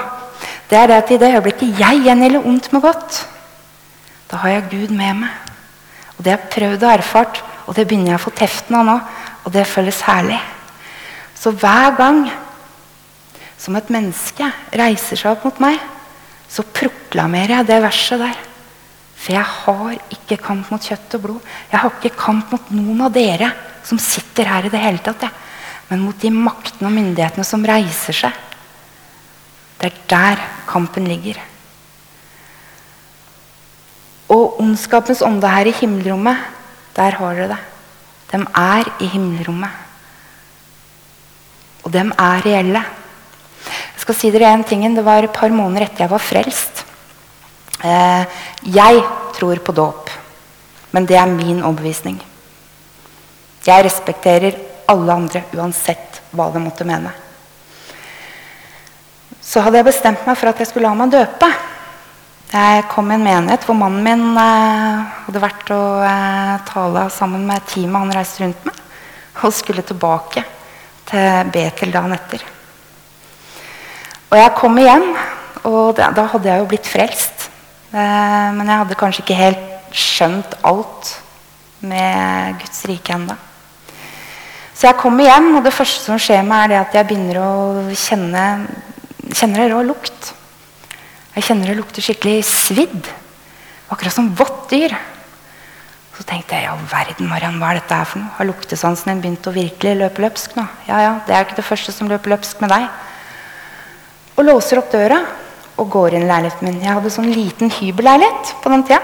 det 0.70 0.78
er 0.78 0.88
det 0.90 0.96
at 0.96 1.10
i 1.12 1.16
det 1.20 1.28
øyeblikket 1.36 1.80
jeg 1.80 2.00
gjengjelder 2.06 2.46
ondt 2.46 2.72
med 2.72 2.82
godt, 2.82 3.18
da 4.30 4.40
har 4.42 4.50
jeg 4.50 4.70
Gud 4.70 4.94
med 4.96 5.20
meg. 5.20 5.30
Og 6.16 6.24
Det 6.24 6.32
har 6.32 6.38
jeg 6.38 6.50
prøvd 6.54 6.82
og 6.82 6.92
erfart, 6.92 7.44
og 7.66 7.76
det 7.76 7.86
begynner 7.86 8.14
jeg 8.14 8.20
å 8.20 8.24
få 8.24 8.32
teften 8.34 8.76
av 8.78 8.86
nå. 8.86 8.94
Og 9.44 9.52
det 9.52 9.66
føles 9.66 10.00
herlig. 10.06 10.40
Så 11.36 11.50
hver 11.50 11.96
gang 11.98 12.24
som 13.64 13.76
et 13.78 13.92
menneske 13.92 14.46
reiser 14.76 15.18
seg 15.18 15.32
opp 15.32 15.46
mot 15.48 15.62
meg, 15.64 15.78
så 16.48 16.66
proklamerer 16.76 17.58
jeg 17.58 17.68
det 17.70 17.80
verset 17.82 18.20
der. 18.20 18.42
For 19.16 19.32
jeg 19.32 19.48
har 19.64 19.94
ikke 20.12 20.42
kamp 20.44 20.68
mot 20.68 20.84
kjøtt 20.84 21.16
og 21.16 21.22
blod. 21.24 21.52
Jeg 21.70 21.80
har 21.80 21.94
ikke 21.96 22.18
kamp 22.18 22.52
mot 22.52 22.72
noen 22.76 23.06
av 23.06 23.14
dere 23.14 23.48
som 23.84 24.00
sitter 24.00 24.50
her 24.50 24.68
i 24.68 24.72
det 24.72 24.82
hele 24.82 25.00
tatt. 25.04 25.24
Jeg. 25.24 25.40
Men 25.88 26.04
mot 26.04 26.18
de 26.20 26.30
maktene 26.32 26.90
og 26.90 26.96
myndighetene 26.96 27.46
som 27.46 27.64
reiser 27.64 28.24
seg 28.24 28.42
det 29.84 29.90
er 29.90 29.96
der 30.08 30.42
kampen 30.64 31.04
ligger. 31.04 31.36
Og 34.32 34.60
ondskapens 34.62 35.20
ånde 35.20 35.50
her 35.50 35.68
i 35.68 35.74
himmelrommet, 35.76 36.38
der 36.96 37.18
har 37.18 37.34
dere 37.34 37.48
det. 37.50 37.58
De 38.30 38.40
er 38.40 38.88
i 39.04 39.08
himmelrommet. 39.12 39.70
Og 41.84 41.92
de 41.92 42.00
er 42.00 42.46
reelle. 42.46 42.84
Skal 44.04 44.18
si 44.18 44.30
dere 44.34 44.52
en 44.52 44.64
ting. 44.68 44.84
Det 44.94 45.04
var 45.04 45.24
et 45.24 45.32
par 45.32 45.50
måneder 45.50 45.88
etter 45.88 46.04
jeg 46.04 46.12
var 46.12 46.22
frelst. 46.22 46.84
Eh, 47.80 48.38
jeg 48.76 49.02
tror 49.34 49.64
på 49.64 49.74
dåp, 49.74 50.12
men 50.94 51.08
det 51.08 51.18
er 51.18 51.32
min 51.32 51.64
overbevisning. 51.64 52.20
Jeg 53.64 53.88
respekterer 53.88 54.60
alle 54.92 55.18
andre 55.18 55.44
uansett 55.56 56.22
hva 56.36 56.52
de 56.52 56.60
måtte 56.62 56.84
mene 56.86 57.24
så 59.44 59.62
hadde 59.62 59.80
jeg 59.80 59.90
bestemt 59.90 60.24
meg 60.26 60.38
for 60.40 60.50
at 60.50 60.60
jeg 60.60 60.70
skulle 60.70 60.88
la 60.88 60.96
meg 60.98 61.12
døpe. 61.12 61.50
Jeg 62.54 62.86
kom 62.90 63.10
i 63.10 63.16
en 63.16 63.26
menighet 63.26 63.66
hvor 63.66 63.76
mannen 63.76 64.04
min 64.06 64.38
eh, 64.40 65.04
hadde 65.26 65.42
vært 65.42 65.72
og 65.74 66.04
eh, 66.06 66.54
tala 66.70 67.04
sammen 67.12 67.44
med 67.48 67.66
teamet 67.68 68.00
han 68.06 68.14
reiste 68.14 68.44
rundt 68.44 68.66
med, 68.68 68.82
og 69.42 69.54
skulle 69.54 69.84
tilbake 69.86 70.44
til 71.10 71.54
Betel 71.54 71.92
dagen 71.94 72.16
etter. 72.16 72.46
Og 74.34 74.40
jeg 74.40 74.50
kom 74.58 74.78
igjen, 74.82 75.04
og 75.62 75.92
da, 75.94 76.08
da 76.10 76.24
hadde 76.32 76.48
jeg 76.50 76.58
jo 76.58 76.70
blitt 76.72 76.88
frelst. 76.90 77.44
Eh, 77.94 78.48
men 78.56 78.66
jeg 78.66 78.80
hadde 78.80 78.96
kanskje 78.98 79.22
ikke 79.22 79.36
helt 79.38 79.92
skjønt 79.94 80.56
alt 80.66 81.12
med 81.86 82.56
Guds 82.58 82.80
rike 82.90 83.14
ennå. 83.14 83.36
Så 84.74 84.88
jeg 84.88 84.98
kom 84.98 85.22
igjen, 85.22 85.52
og 85.54 85.62
det 85.62 85.76
første 85.76 86.02
som 86.02 86.18
skjer 86.18 86.42
meg, 86.42 86.64
er 86.64 86.72
det 86.72 86.80
at 86.80 86.98
jeg 86.98 87.08
begynner 87.12 87.38
å 87.44 87.52
kjenne 87.94 88.42
kjenner 89.30 89.62
det 89.62 89.70
rå 89.70 89.84
lukt. 89.86 90.32
Jeg 91.36 91.46
kjenner 91.46 91.70
det 91.70 91.78
lukter 91.78 92.02
skikkelig 92.02 92.42
svidd. 92.50 93.14
Akkurat 93.94 94.18
som 94.18 94.34
vått 94.34 94.66
dyr. 94.74 94.98
Så 96.18 96.26
tenkte 96.26 96.58
jeg 96.58 96.66
ja 96.66 96.74
verden, 96.90 97.30
Mariann, 97.30 97.62
hva 97.62 97.70
er 97.70 97.84
dette 97.84 98.02
her 98.02 98.10
for 98.10 98.18
noe? 98.18 98.34
Har 98.34 98.50
luktesansen 98.50 99.14
din 99.14 99.22
begynt 99.22 99.46
å 99.46 99.54
virkelig 99.54 99.94
løpe 100.02 100.26
løpsk 100.26 100.58
nå? 100.58 100.66
Ja, 100.90 100.98
ja, 101.06 101.16
det 101.22 101.38
er 101.38 101.44
jo 101.44 101.52
ikke 101.52 101.62
det 101.62 101.70
første 101.70 101.94
som 101.94 102.10
løper 102.10 102.34
løpsk 102.34 102.66
med 102.66 102.74
deg. 102.74 102.90
Og 104.34 104.46
låser 104.46 104.80
opp 104.80 104.90
døra 104.92 105.20
og 105.78 105.90
går 105.90 106.16
inn 106.16 106.26
i 106.26 106.30
leiligheten 106.30 106.68
min. 106.68 106.82
Jeg 106.82 106.96
hadde 106.96 107.12
sånn 107.12 107.30
liten 107.34 107.70
hybelleilighet 107.70 108.54
på 108.62 108.72
den 108.72 108.84
tida. 108.86 109.02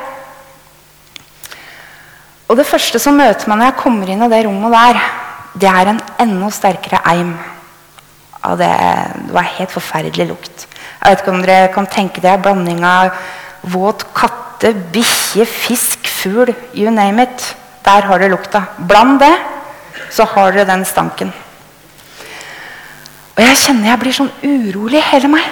Og 2.51 2.59
det 2.59 2.66
første 2.66 2.99
som 2.99 3.19
møter 3.19 3.47
meg 3.47 3.61
når 3.61 3.69
jeg 3.71 3.79
kommer 3.79 4.11
inn 4.11 4.25
i 4.27 4.31
det 4.31 4.43
rommet 4.47 4.75
der, 4.75 5.01
det 5.62 5.71
er 5.71 5.90
en 5.93 6.01
enda 6.23 6.51
sterkere 6.55 7.03
eim. 7.07 7.35
Og 8.40 8.57
det, 8.59 8.71
det, 8.71 9.35
var 9.37 9.53
helt 9.59 9.75
forferdelig 9.75 10.27
lukt. 10.31 10.66
Jeg 10.66 11.12
vet 11.12 11.23
ikke 11.23 11.35
om 11.35 11.45
dere 11.45 11.71
kan 11.75 11.87
tenke 11.90 12.23
dere 12.25 12.40
blanding 12.43 12.83
av 12.87 13.12
våt 13.71 14.07
katte, 14.16 14.73
bikkje, 14.95 15.47
fisk, 15.47 16.09
fugl, 16.11 16.55
you 16.75 16.90
name 16.90 17.23
it. 17.23 17.53
Der 17.87 18.09
har 18.09 18.19
dere 18.19 18.33
lukta. 18.33 18.64
Bland 18.79 19.21
det, 19.23 19.35
så 20.11 20.27
har 20.35 20.51
dere 20.57 20.66
den 20.73 20.85
stanken. 20.88 21.31
Og 23.40 23.46
jeg 23.46 23.57
kjenner 23.57 23.88
jeg 23.88 24.00
blir 24.03 24.12
sånn 24.12 24.33
urolig 24.44 25.00
hele 25.09 25.31
meg. 25.33 25.46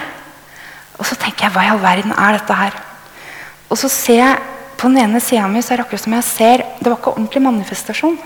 Og 1.01 1.07
så 1.09 1.17
tenker 1.17 1.47
jeg 1.47 1.55
hva 1.55 1.63
i 1.65 1.71
all 1.73 1.81
verden 1.81 2.13
er 2.13 2.37
dette 2.37 2.57
her? 2.59 2.75
Og 3.73 3.79
så 3.81 3.89
ser 3.89 4.19
jeg 4.21 4.57
på 4.77 4.91
den 4.91 5.07
ene 5.07 5.23
sida 5.25 5.47
mi 5.49 5.63
så 5.65 5.73
er 5.73 5.81
det 5.81 5.87
akkurat 5.87 6.03
som 6.05 6.17
jeg 6.19 6.27
ser 6.29 6.65
Det 6.77 6.85
var 6.85 6.99
ikke 6.99 7.15
ordentlig 7.15 7.41
manifestasjon. 7.47 8.19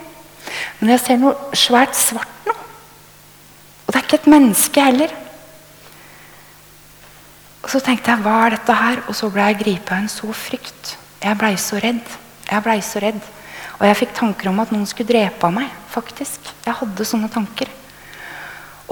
Men 0.81 0.91
jeg 0.91 1.03
ser 1.05 1.21
noe 1.23 1.55
svært 1.55 1.95
svart 1.95 2.49
nå. 2.49 2.57
Og 3.87 3.93
det 3.93 4.01
er 4.01 4.07
ikke 4.09 4.19
et 4.19 4.27
menneske 4.33 4.83
heller. 4.83 5.15
Og 7.63 7.71
Så 7.71 7.79
tenkte 7.87 8.11
jeg 8.11 8.25
hva 8.25 8.35
er 8.47 8.57
dette 8.57 8.79
her? 8.81 8.99
Og 9.07 9.15
så 9.15 9.31
ble 9.31 9.47
jeg 9.47 9.61
gripet 9.61 9.93
av 9.95 10.01
en 10.03 10.11
så 10.11 10.33
frykt. 10.35 10.97
Jeg 11.23 11.39
blei 11.39 11.53
så 11.55 11.79
redd. 11.79 12.03
Jeg 12.51 12.67
ble 12.67 12.77
så 12.83 13.05
redd. 13.07 13.23
Og 13.79 13.87
jeg 13.87 14.01
fikk 14.03 14.19
tanker 14.19 14.51
om 14.51 14.59
at 14.59 14.75
noen 14.75 14.91
skulle 14.91 15.13
drepe 15.13 15.47
av 15.47 15.55
meg. 15.55 15.71
faktisk. 15.93 16.51
Jeg 16.67 16.75
hadde 16.75 17.05
sånne 17.07 17.31
tanker. 17.31 17.71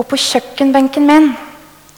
Og 0.01 0.07
på 0.09 0.17
kjøkkenbenken 0.17 1.05
min 1.07 1.31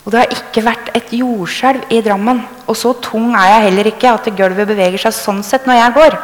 Og 0.03 0.11
det 0.11 0.19
har 0.19 0.33
ikke 0.35 0.65
vært 0.67 0.89
et 0.99 1.13
jordskjelv 1.15 1.93
i 1.95 2.01
Drammen. 2.03 2.41
Og 2.67 2.75
så 2.75 2.91
tung 2.99 3.37
er 3.39 3.53
jeg 3.53 3.67
heller 3.69 3.91
ikke 3.93 4.11
at 4.11 4.31
gulvet 4.35 4.67
beveger 4.67 4.99
seg 4.99 5.15
sånn 5.15 5.45
sett 5.47 5.69
når 5.69 5.79
jeg 5.79 5.95
går. 5.95 6.17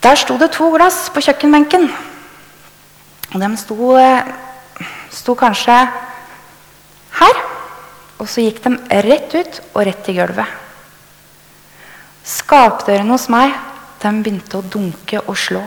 Der 0.00 0.16
sto 0.16 0.38
det 0.40 0.48
to 0.54 0.70
glass 0.72 1.10
på 1.12 1.20
kjøkkenbenken. 1.20 1.84
Og 3.34 3.44
de 3.44 3.50
sto 3.60 3.90
eh, 4.00 4.32
sto 5.12 5.36
kanskje 5.36 5.76
her. 7.20 7.44
Og 8.16 8.24
så 8.24 8.46
gikk 8.46 8.64
de 8.64 8.72
rett 9.04 9.36
ut 9.36 9.60
og 9.74 9.84
rett 9.84 10.08
i 10.08 10.16
gulvet. 10.16 10.56
Skapdørene 12.24 13.12
hos 13.12 13.28
meg 13.28 13.52
de 14.00 14.16
begynte 14.16 14.56
å 14.56 14.64
dunke 14.64 15.20
og 15.26 15.36
slå. 15.36 15.60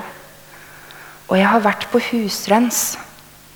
Og 1.29 1.38
jeg 1.38 1.49
har 1.53 1.62
vært 1.62 1.86
på 1.93 2.01
husrens 2.09 2.95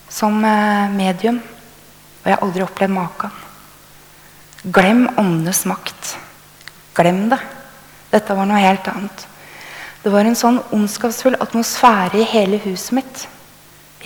som 0.10 0.40
eh, 0.46 0.90
medium, 0.94 1.40
og 1.40 2.30
jeg 2.30 2.36
har 2.36 2.44
aldri 2.46 2.66
opplevd 2.66 2.96
maken. 2.96 3.44
Glem 4.74 5.06
åndenes 5.18 5.64
makt. 5.70 6.18
Glem 6.98 7.28
det. 7.32 7.40
Dette 8.12 8.36
var 8.36 8.48
noe 8.50 8.62
helt 8.62 8.88
annet. 8.92 9.28
Det 10.04 10.12
var 10.14 10.28
en 10.28 10.38
sånn 10.40 10.60
ondskapsfull 10.76 11.38
atmosfære 11.44 12.22
i 12.22 12.28
hele 12.32 12.60
huset 12.64 12.96
mitt. 12.98 13.28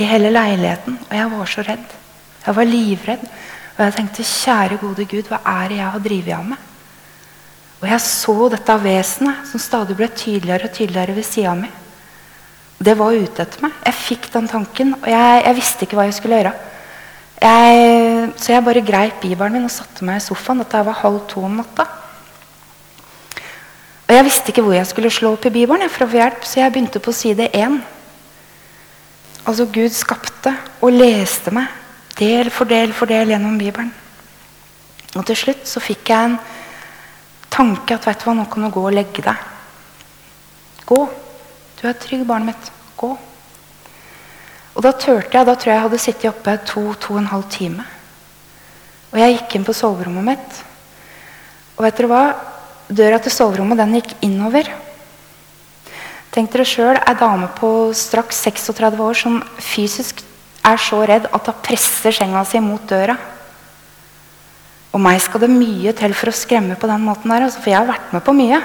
I 0.01 0.07
hele 0.07 0.31
leiligheten. 0.33 0.97
Og 1.07 1.15
jeg 1.17 1.31
var 1.33 1.49
så 1.49 1.65
redd. 1.65 1.95
Jeg 2.45 2.57
var 2.57 2.69
livredd. 2.69 3.25
Og 3.77 3.83
jeg 3.85 3.95
tenkte, 3.97 4.27
kjære 4.27 4.79
gode 4.81 5.05
Gud, 5.09 5.29
hva 5.29 5.41
er 5.61 5.71
det 5.71 5.79
jeg 5.79 5.93
har 5.95 6.05
drevet 6.05 6.35
av 6.37 6.47
med? 6.51 6.69
Og 7.81 7.87
jeg 7.89 8.03
så 8.05 8.35
dette 8.53 8.77
vesenet 8.83 9.47
som 9.49 9.61
stadig 9.61 9.95
ble 9.97 10.09
tydeligere 10.13 10.69
og 10.69 10.75
tydeligere 10.75 11.15
ved 11.17 11.25
sida 11.25 11.55
mi. 11.57 11.69
Det 12.81 12.97
var 12.97 13.13
ute 13.13 13.43
etter 13.43 13.61
meg. 13.61 13.73
Jeg 13.85 13.97
fikk 13.99 14.27
den 14.33 14.47
tanken, 14.49 14.95
og 14.97 15.07
jeg, 15.09 15.41
jeg 15.45 15.57
visste 15.57 15.85
ikke 15.85 15.99
hva 15.99 16.07
jeg 16.07 16.17
skulle 16.17 16.39
gjøre. 16.39 16.53
Jeg, 17.41 18.29
så 18.41 18.53
jeg 18.53 18.65
bare 18.65 18.85
greip 18.85 19.21
bibelen 19.21 19.57
min 19.57 19.67
og 19.67 19.73
satte 19.73 20.05
meg 20.05 20.17
i 20.17 20.23
sofaen. 20.25 20.61
Dette 20.61 20.81
var 20.85 21.01
halv 21.01 21.23
to 21.29 21.43
om 21.45 21.59
natta. 21.61 21.85
Og 24.07 24.17
jeg 24.17 24.25
visste 24.27 24.51
ikke 24.51 24.65
hvor 24.65 24.75
jeg 24.75 24.89
skulle 24.89 25.13
slå 25.13 25.35
opp 25.37 25.45
i 25.47 25.53
Bibelen, 25.53 25.89
for 25.89 26.05
å 26.05 26.09
få 26.11 26.19
hjelp, 26.19 26.45
så 26.45 26.59
jeg 26.59 26.73
begynte 26.73 26.99
på 26.99 27.13
side 27.15 27.47
én. 27.55 27.77
Altså 29.45 29.65
Gud 29.73 29.93
skapte 29.95 30.51
og 30.81 30.93
leste 30.93 31.53
meg 31.53 31.69
del 32.19 32.51
for 32.53 32.69
del 32.69 32.91
for 32.93 33.09
del 33.09 33.31
gjennom 33.33 33.57
Bibelen. 33.57 33.93
Og 35.15 35.25
til 35.27 35.37
slutt 35.37 35.63
så 35.69 35.81
fikk 35.83 36.11
jeg 36.11 36.29
en 36.29 36.37
tanke 37.51 37.95
at 37.95 38.05
vet 38.07 38.21
du 38.21 38.27
hva, 38.27 38.35
nå 38.37 38.45
kan 38.51 38.65
du 38.65 38.69
gå 38.73 38.83
og 38.83 38.95
legge 38.95 39.23
deg. 39.25 39.49
Gå. 40.87 40.99
Du 41.81 41.87
er 41.89 41.97
trygg, 41.97 42.27
barnet 42.29 42.53
mitt. 42.53 42.71
Gå. 42.99 43.15
Og 44.75 44.85
da 44.85 44.91
turte 44.93 45.33
jeg. 45.33 45.47
Da 45.47 45.55
tror 45.55 45.71
jeg 45.71 45.79
jeg 45.79 45.85
hadde 45.87 46.01
sittet 46.03 46.29
oppe 46.29 46.53
to-to 46.69 47.15
og 47.15 47.23
en 47.23 47.31
halv 47.31 47.47
time. 47.49 47.87
Og 49.11 49.19
jeg 49.19 49.35
gikk 49.35 49.57
inn 49.57 49.65
på 49.67 49.75
soverommet 49.75 50.27
mitt. 50.29 50.61
Og 51.75 51.85
vet 51.87 51.97
dere 51.97 52.11
hva? 52.11 52.23
Døra 52.91 53.17
til 53.23 53.33
soverommet 53.33 53.81
den 53.81 53.97
gikk 53.97 54.13
innover. 54.27 54.69
Tenk 56.31 56.51
dere 56.53 56.67
sjøl 56.67 56.99
ei 57.01 57.15
dame 57.19 57.49
på 57.57 57.91
straks 57.97 58.43
36 58.45 59.01
år 59.03 59.17
som 59.17 59.41
fysisk 59.59 60.21
er 60.63 60.77
så 60.79 61.01
redd 61.09 61.25
at 61.33 61.49
hun 61.49 61.63
presser 61.65 62.13
senga 62.15 62.43
si 62.47 62.61
mot 62.63 62.83
døra. 62.87 63.17
Og 64.91 65.01
meg 65.01 65.17
skal 65.23 65.43
det 65.43 65.49
mye 65.51 65.95
til 65.97 66.13
for 66.15 66.29
å 66.29 66.35
skremme 66.35 66.77
på 66.79 66.87
den 66.87 67.03
måten 67.03 67.31
der, 67.31 67.47
altså, 67.47 67.63
for 67.63 67.71
jeg 67.71 67.79
har 67.79 67.89
vært 67.89 68.13
med 68.13 68.23
på 68.27 68.35
mye. 68.37 68.61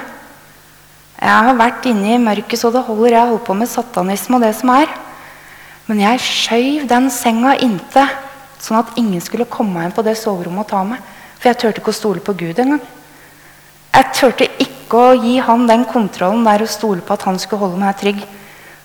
Jeg 1.17 1.33
har 1.49 1.57
vært 1.57 1.87
inne 1.89 2.15
i 2.15 2.21
mørket 2.21 2.61
så 2.61 2.71
det 2.75 2.85
holder. 2.85 3.15
Jeg 3.15 3.23
har 3.23 3.33
holdt 3.33 3.47
på 3.47 3.57
med 3.57 3.71
satanisme 3.71 4.37
og 4.37 4.45
det 4.45 4.53
som 4.59 4.73
er. 4.75 4.91
Men 5.87 6.03
jeg 6.03 6.23
skjøv 6.23 6.87
den 6.91 7.09
senga 7.15 7.55
inntil, 7.63 8.11
sånn 8.61 8.81
at 8.83 8.97
ingen 9.01 9.23
skulle 9.23 9.47
komme 9.49 9.85
inn 9.87 9.95
på 9.95 10.05
det 10.05 10.17
soverommet 10.19 10.67
og 10.67 10.71
ta 10.73 10.83
meg. 10.85 11.03
For 11.39 11.51
jeg 11.51 11.61
turte 11.63 11.83
ikke 11.83 11.95
å 11.95 12.01
stole 12.01 12.25
på 12.25 12.35
Gud 12.37 12.61
engang. 12.63 12.83
Jeg 13.97 14.11
turte 14.13 14.49
ikke 14.61 14.99
å 15.01 15.15
gi 15.17 15.39
han 15.41 15.65
den 15.69 15.87
kontrollen 15.89 16.45
der 16.45 16.65
og 16.67 16.73
stole 16.73 17.05
på 17.05 17.15
at 17.15 17.25
han 17.29 17.39
skulle 17.41 17.65
holde 17.65 17.81
meg 17.81 17.97
trygg. 18.01 18.19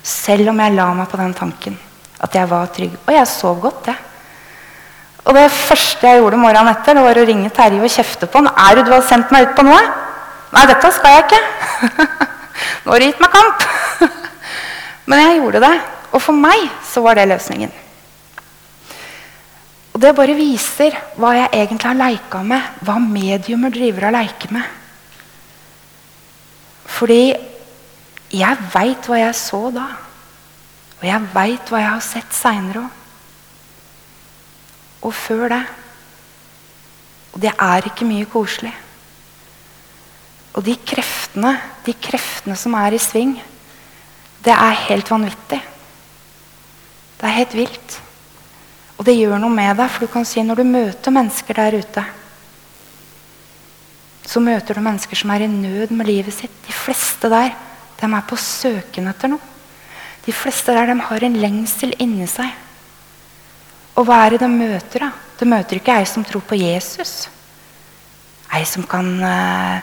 Selv 0.04 0.54
om 0.54 0.62
jeg 0.63 0.76
la 0.78 0.88
meg 0.98 1.10
på 1.12 1.20
den 1.20 1.34
tanken. 1.38 1.76
At 2.22 2.38
jeg 2.38 2.48
var 2.50 2.72
trygg. 2.72 2.96
Og 3.02 3.12
jeg 3.15 3.28
sov 3.28 3.60
godt, 3.65 3.89
det. 3.89 3.98
Og 5.26 5.36
det 5.38 5.50
første 5.54 6.08
jeg 6.08 6.22
gjorde 6.22 6.39
morgenen 6.41 6.72
etter, 6.72 6.98
det 6.98 7.04
var 7.06 7.20
å 7.20 7.26
ringe 7.28 7.52
Terje 7.54 7.82
og 7.82 7.94
kjefte 7.94 8.30
på 8.30 8.39
han. 8.39 8.50
Er 8.56 8.78
det 8.78 8.88
du 8.88 8.94
har 8.96 9.04
sendt 9.06 9.34
meg 9.34 9.50
ut 9.50 9.58
på 9.58 9.65
noe? 9.67 9.82
Nei, 10.52 10.66
dette 10.68 10.92
skal 10.92 11.16
jeg 11.16 11.28
ikke. 11.28 11.42
Nå 12.84 12.92
har 12.92 13.00
du 13.00 13.06
gitt 13.08 13.22
meg 13.24 13.32
kamp. 13.32 13.64
Men 15.10 15.24
jeg 15.24 15.40
gjorde 15.40 15.64
det. 15.64 15.76
Og 16.12 16.20
for 16.24 16.36
meg 16.36 16.68
så 16.88 17.04
var 17.06 17.16
det 17.18 17.30
løsningen. 17.32 17.72
Og 19.92 20.00
det 20.04 20.12
bare 20.16 20.36
viser 20.36 20.96
hva 21.20 21.34
jeg 21.38 21.52
egentlig 21.56 21.88
har 21.88 22.00
leika 22.00 22.44
med. 22.48 22.84
Hva 22.84 22.98
mediumer 23.00 23.72
driver 23.74 24.10
og 24.10 24.16
leiker 24.18 24.54
med. 24.56 24.78
Fordi 26.92 27.24
jeg 28.32 28.70
veit 28.74 29.08
hva 29.08 29.20
jeg 29.20 29.36
så 29.40 29.66
da. 29.76 29.88
Og 31.00 31.08
jeg 31.08 31.30
veit 31.34 31.72
hva 31.72 31.82
jeg 31.82 31.94
har 31.96 32.04
sett 32.06 32.36
seinere 32.36 32.84
òg. 32.86 32.98
Og 35.02 35.14
før 35.18 35.48
det. 35.50 35.64
Og 37.32 37.42
det 37.42 37.56
er 37.56 37.88
ikke 37.88 38.06
mye 38.06 38.28
koselig. 38.30 38.74
Og 40.56 40.64
de 40.66 40.76
kreftene, 40.76 41.56
de 41.86 41.96
kreftene 41.96 42.58
som 42.60 42.76
er 42.80 42.96
i 42.96 43.02
sving, 43.02 43.36
det 44.44 44.54
er 44.56 44.86
helt 44.88 45.12
vanvittig. 45.12 45.62
Det 47.20 47.28
er 47.28 47.38
helt 47.38 47.54
vilt. 47.56 48.00
Og 48.98 49.06
det 49.08 49.16
gjør 49.18 49.40
noe 49.42 49.54
med 49.54 49.78
deg, 49.78 49.88
for 49.90 50.06
du 50.06 50.12
kan 50.12 50.26
si 50.28 50.44
når 50.44 50.62
du 50.62 50.74
møter 50.74 51.14
mennesker 51.14 51.58
der 51.62 51.80
ute 51.82 52.06
så 54.32 54.40
møter 54.40 54.78
du 54.78 54.84
mennesker 54.86 55.18
som 55.18 55.32
er 55.34 55.44
i 55.46 55.52
nød 55.52 55.92
med 55.92 56.08
livet 56.08 56.34
sitt. 56.34 56.54
De 56.68 56.74
fleste 56.76 57.30
der 57.32 57.52
de 58.00 58.08
er 58.08 58.28
på 58.28 58.38
søken 58.40 59.10
etter 59.12 59.34
noe. 59.34 59.50
De 60.26 60.34
fleste 60.34 60.74
der 60.74 60.92
de 60.92 60.96
har 61.02 61.26
en 61.26 61.40
lengsel 61.42 61.92
inni 62.00 62.28
seg. 62.30 62.50
Og 63.98 64.08
hva 64.08 64.22
er 64.24 64.36
det 64.36 64.44
de 64.46 64.50
møter? 64.54 65.04
da? 65.04 65.12
De 65.40 65.50
møter 65.50 65.80
ikke 65.80 65.98
ei 66.00 66.08
som 66.08 66.24
tror 66.26 66.46
på 66.48 66.60
Jesus. 66.60 67.28
Ei 68.56 68.64
som 68.70 68.86
kan 68.88 69.10
uh, 69.20 69.82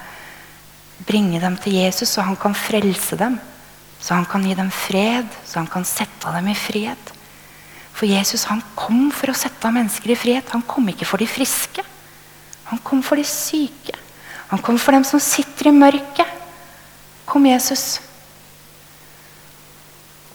bringe 1.06 1.40
dem 1.40 1.56
til 1.62 1.78
Jesus, 1.78 2.10
så 2.14 2.24
han 2.26 2.36
kan 2.36 2.56
frelse 2.56 3.18
dem. 3.18 3.38
Så 4.00 4.14
han 4.14 4.26
kan 4.26 4.44
gi 4.46 4.54
dem 4.54 4.70
fred, 4.70 5.26
så 5.44 5.60
han 5.60 5.70
kan 5.70 5.86
sette 5.86 6.32
dem 6.34 6.50
i 6.50 6.56
fred. 6.58 7.14
For 7.98 8.06
Jesus 8.06 8.46
han 8.46 8.62
kom 8.78 9.08
for 9.10 9.32
å 9.32 9.36
sette 9.36 9.70
mennesker 9.74 10.14
i 10.14 10.18
fred. 10.18 10.44
Han 10.54 10.62
kom 10.62 10.86
ikke 10.90 11.08
for 11.08 11.18
de 11.18 11.26
friske. 11.26 11.82
Han 12.70 12.82
kom 12.84 13.02
for 13.02 13.18
de 13.18 13.24
syke. 13.26 13.96
Han 14.52 14.62
kom 14.64 14.78
for 14.80 14.94
dem 14.94 15.04
som 15.04 15.20
sitter 15.20 15.70
i 15.70 15.74
mørket. 15.74 16.36
Kom, 17.28 17.44
Jesus. 17.44 17.98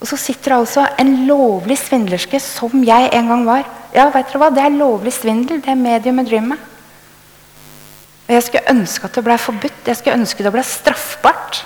Og 0.02 0.10
så 0.10 0.19
sitter 0.19 0.58
altså 0.58 0.84
en 0.99 1.13
lovlig 1.30 1.78
svindlerske, 1.80 2.38
som 2.43 2.84
jeg 2.86 3.10
en 3.15 3.32
gang 3.32 3.45
var. 3.47 3.63
Ja, 3.95 4.10
vet 4.12 4.30
dere 4.30 4.41
hva? 4.41 4.52
Det 4.54 4.65
er 4.65 4.76
lovlig 4.76 5.13
svindel. 5.15 5.62
Det 5.63 5.71
er 5.71 5.80
mediumet 5.80 6.28
driver 6.28 6.49
med. 6.52 6.69
Jeg 8.34 8.46
skulle 8.48 8.72
ønske 8.74 9.08
at 9.08 9.17
det 9.17 9.24
ble 9.26 9.38
forbudt. 9.38 9.88
Jeg 9.88 10.00
skulle 10.00 10.17
ønske 10.17 10.46
det 10.46 10.54
ble 10.54 10.63
straffbart. 10.65 11.63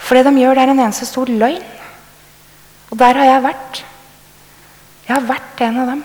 For 0.00 0.18
det 0.18 0.26
de 0.26 0.40
gjør, 0.40 0.56
det 0.56 0.64
er 0.64 0.72
en 0.72 0.82
eneste 0.86 1.06
stor 1.06 1.30
løgn. 1.30 1.62
Og 2.90 2.98
der 2.98 3.20
har 3.20 3.28
jeg 3.28 3.44
vært. 3.44 3.82
Jeg 5.06 5.14
har 5.14 5.28
vært 5.28 5.62
en 5.66 5.78
av 5.82 5.92
dem. 5.92 6.00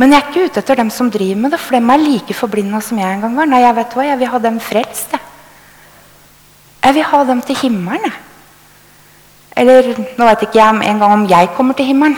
Men 0.00 0.14
jeg 0.14 0.20
er 0.20 0.30
ikke 0.30 0.44
ute 0.48 0.62
etter 0.62 0.78
dem 0.80 0.90
som 0.92 1.10
driver 1.12 1.42
med 1.42 1.52
det, 1.52 1.60
for 1.60 1.76
dem 1.76 1.90
er 1.92 2.00
like 2.00 2.36
forblinda 2.36 2.80
som 2.84 2.98
jeg 3.00 3.16
en 3.16 3.26
gang 3.26 3.36
var. 3.36 3.48
Nei, 3.50 3.60
jeg 3.60 3.76
vet 3.76 3.96
hva, 3.96 4.06
jeg 4.08 4.20
vil 4.22 4.32
ha 4.32 4.40
dem 4.46 4.60
frelst. 4.64 5.12
Jeg, 5.12 5.20
jeg 6.86 6.96
vil 6.96 7.08
ha 7.10 7.20
dem 7.28 7.42
til 7.44 7.60
himmelen. 7.60 8.06
Jeg. 8.08 8.26
Eller 9.60 9.90
nå 10.16 10.28
vet 10.30 10.46
ikke 10.46 10.60
jeg 10.60 10.88
engang 10.88 11.18
om 11.18 11.26
jeg 11.28 11.50
kommer 11.56 11.76
til 11.76 11.90
himmelen. 11.90 12.16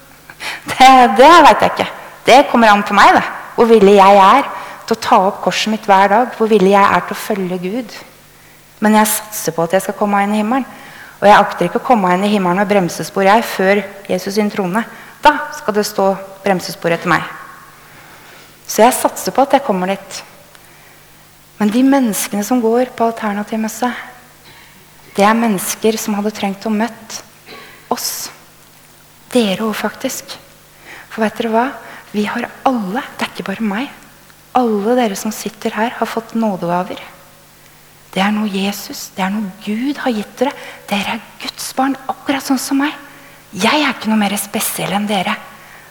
det 0.70 0.92
det 1.18 1.32
vet 1.48 1.64
jeg 1.64 1.74
ikke. 1.74 1.88
Det 2.28 2.38
kommer 2.52 2.70
an 2.70 2.86
på 2.86 2.94
meg. 2.94 3.16
det. 3.18 3.24
Hvor 3.56 3.66
villig 3.66 3.96
jeg 3.96 4.22
er 4.22 4.46
til 4.88 4.96
å 4.96 5.04
ta 5.04 5.18
opp 5.28 5.42
korset 5.44 5.72
mitt 5.72 5.86
hver 5.88 6.10
dag. 6.12 6.30
Hvor 6.36 6.48
villig 6.50 6.72
jeg 6.72 6.84
er 6.84 7.04
til 7.04 7.16
å 7.16 7.22
følge 7.22 7.58
Gud. 7.62 7.96
Men 8.84 8.96
jeg 8.96 9.10
satser 9.12 9.54
på 9.54 9.66
at 9.66 9.74
jeg 9.76 9.84
skal 9.84 9.98
komme 9.98 10.22
inn 10.24 10.36
i 10.36 10.40
himmelen. 10.40 10.66
Og 11.18 11.26
jeg 11.26 11.34
akter 11.34 11.66
ikke 11.66 11.80
å 11.80 11.86
komme 11.88 12.12
inn 12.14 12.24
i 12.24 12.30
himmelen 12.30 12.60
med 12.62 12.70
bremsespor 12.70 13.26
jeg, 13.26 13.42
før 13.42 13.82
Jesus 14.06 14.36
sin 14.38 14.50
trone. 14.52 14.84
Da 15.22 15.34
skal 15.58 15.74
det 15.74 15.84
stå 15.88 16.12
bremsespor 16.44 16.94
etter 16.94 17.10
meg. 17.10 17.26
Så 18.68 18.84
jeg 18.84 18.94
satser 18.94 19.34
på 19.34 19.42
at 19.42 19.56
jeg 19.56 19.66
kommer 19.66 19.90
dit. 19.90 20.20
Men 21.58 21.72
de 21.74 21.82
menneskene 21.82 22.44
som 22.46 22.62
går 22.62 22.92
på 22.94 23.08
alternativmesse, 23.10 23.90
det 25.16 25.24
er 25.26 25.34
mennesker 25.34 25.98
som 25.98 26.14
hadde 26.14 26.30
trengt 26.36 26.66
å 26.68 26.70
møtt 26.70 27.18
oss. 27.90 28.28
Dere 29.34 29.66
òg, 29.66 29.74
faktisk. 29.74 30.36
For 31.10 31.24
vet 31.24 31.40
dere 31.40 31.50
hva? 31.50 31.64
Vi 32.12 32.28
har 32.30 32.46
alle, 32.68 33.02
det 33.18 33.26
er 33.26 33.32
ikke 33.32 33.48
bare 33.50 33.66
meg, 33.66 33.90
alle 34.58 34.96
dere 34.98 35.16
som 35.18 35.32
sitter 35.34 35.74
her, 35.78 35.94
har 35.98 36.10
fått 36.10 36.34
nådegaver. 36.38 37.00
Det 38.12 38.22
er 38.24 38.32
noe 38.34 38.48
Jesus, 38.50 39.10
det 39.14 39.22
er 39.24 39.32
noe 39.34 39.50
Gud 39.64 40.00
har 40.02 40.14
gitt 40.16 40.32
dere. 40.40 40.54
Dere 40.88 41.16
er 41.18 41.26
Guds 41.42 41.70
barn, 41.76 41.96
akkurat 42.08 42.44
sånn 42.44 42.60
som 42.60 42.80
meg. 42.82 42.94
Jeg 43.52 43.82
er 43.82 43.94
ikke 43.94 44.10
noe 44.10 44.20
mer 44.20 44.34
spesiell 44.40 44.94
enn 44.96 45.08
dere. 45.08 45.36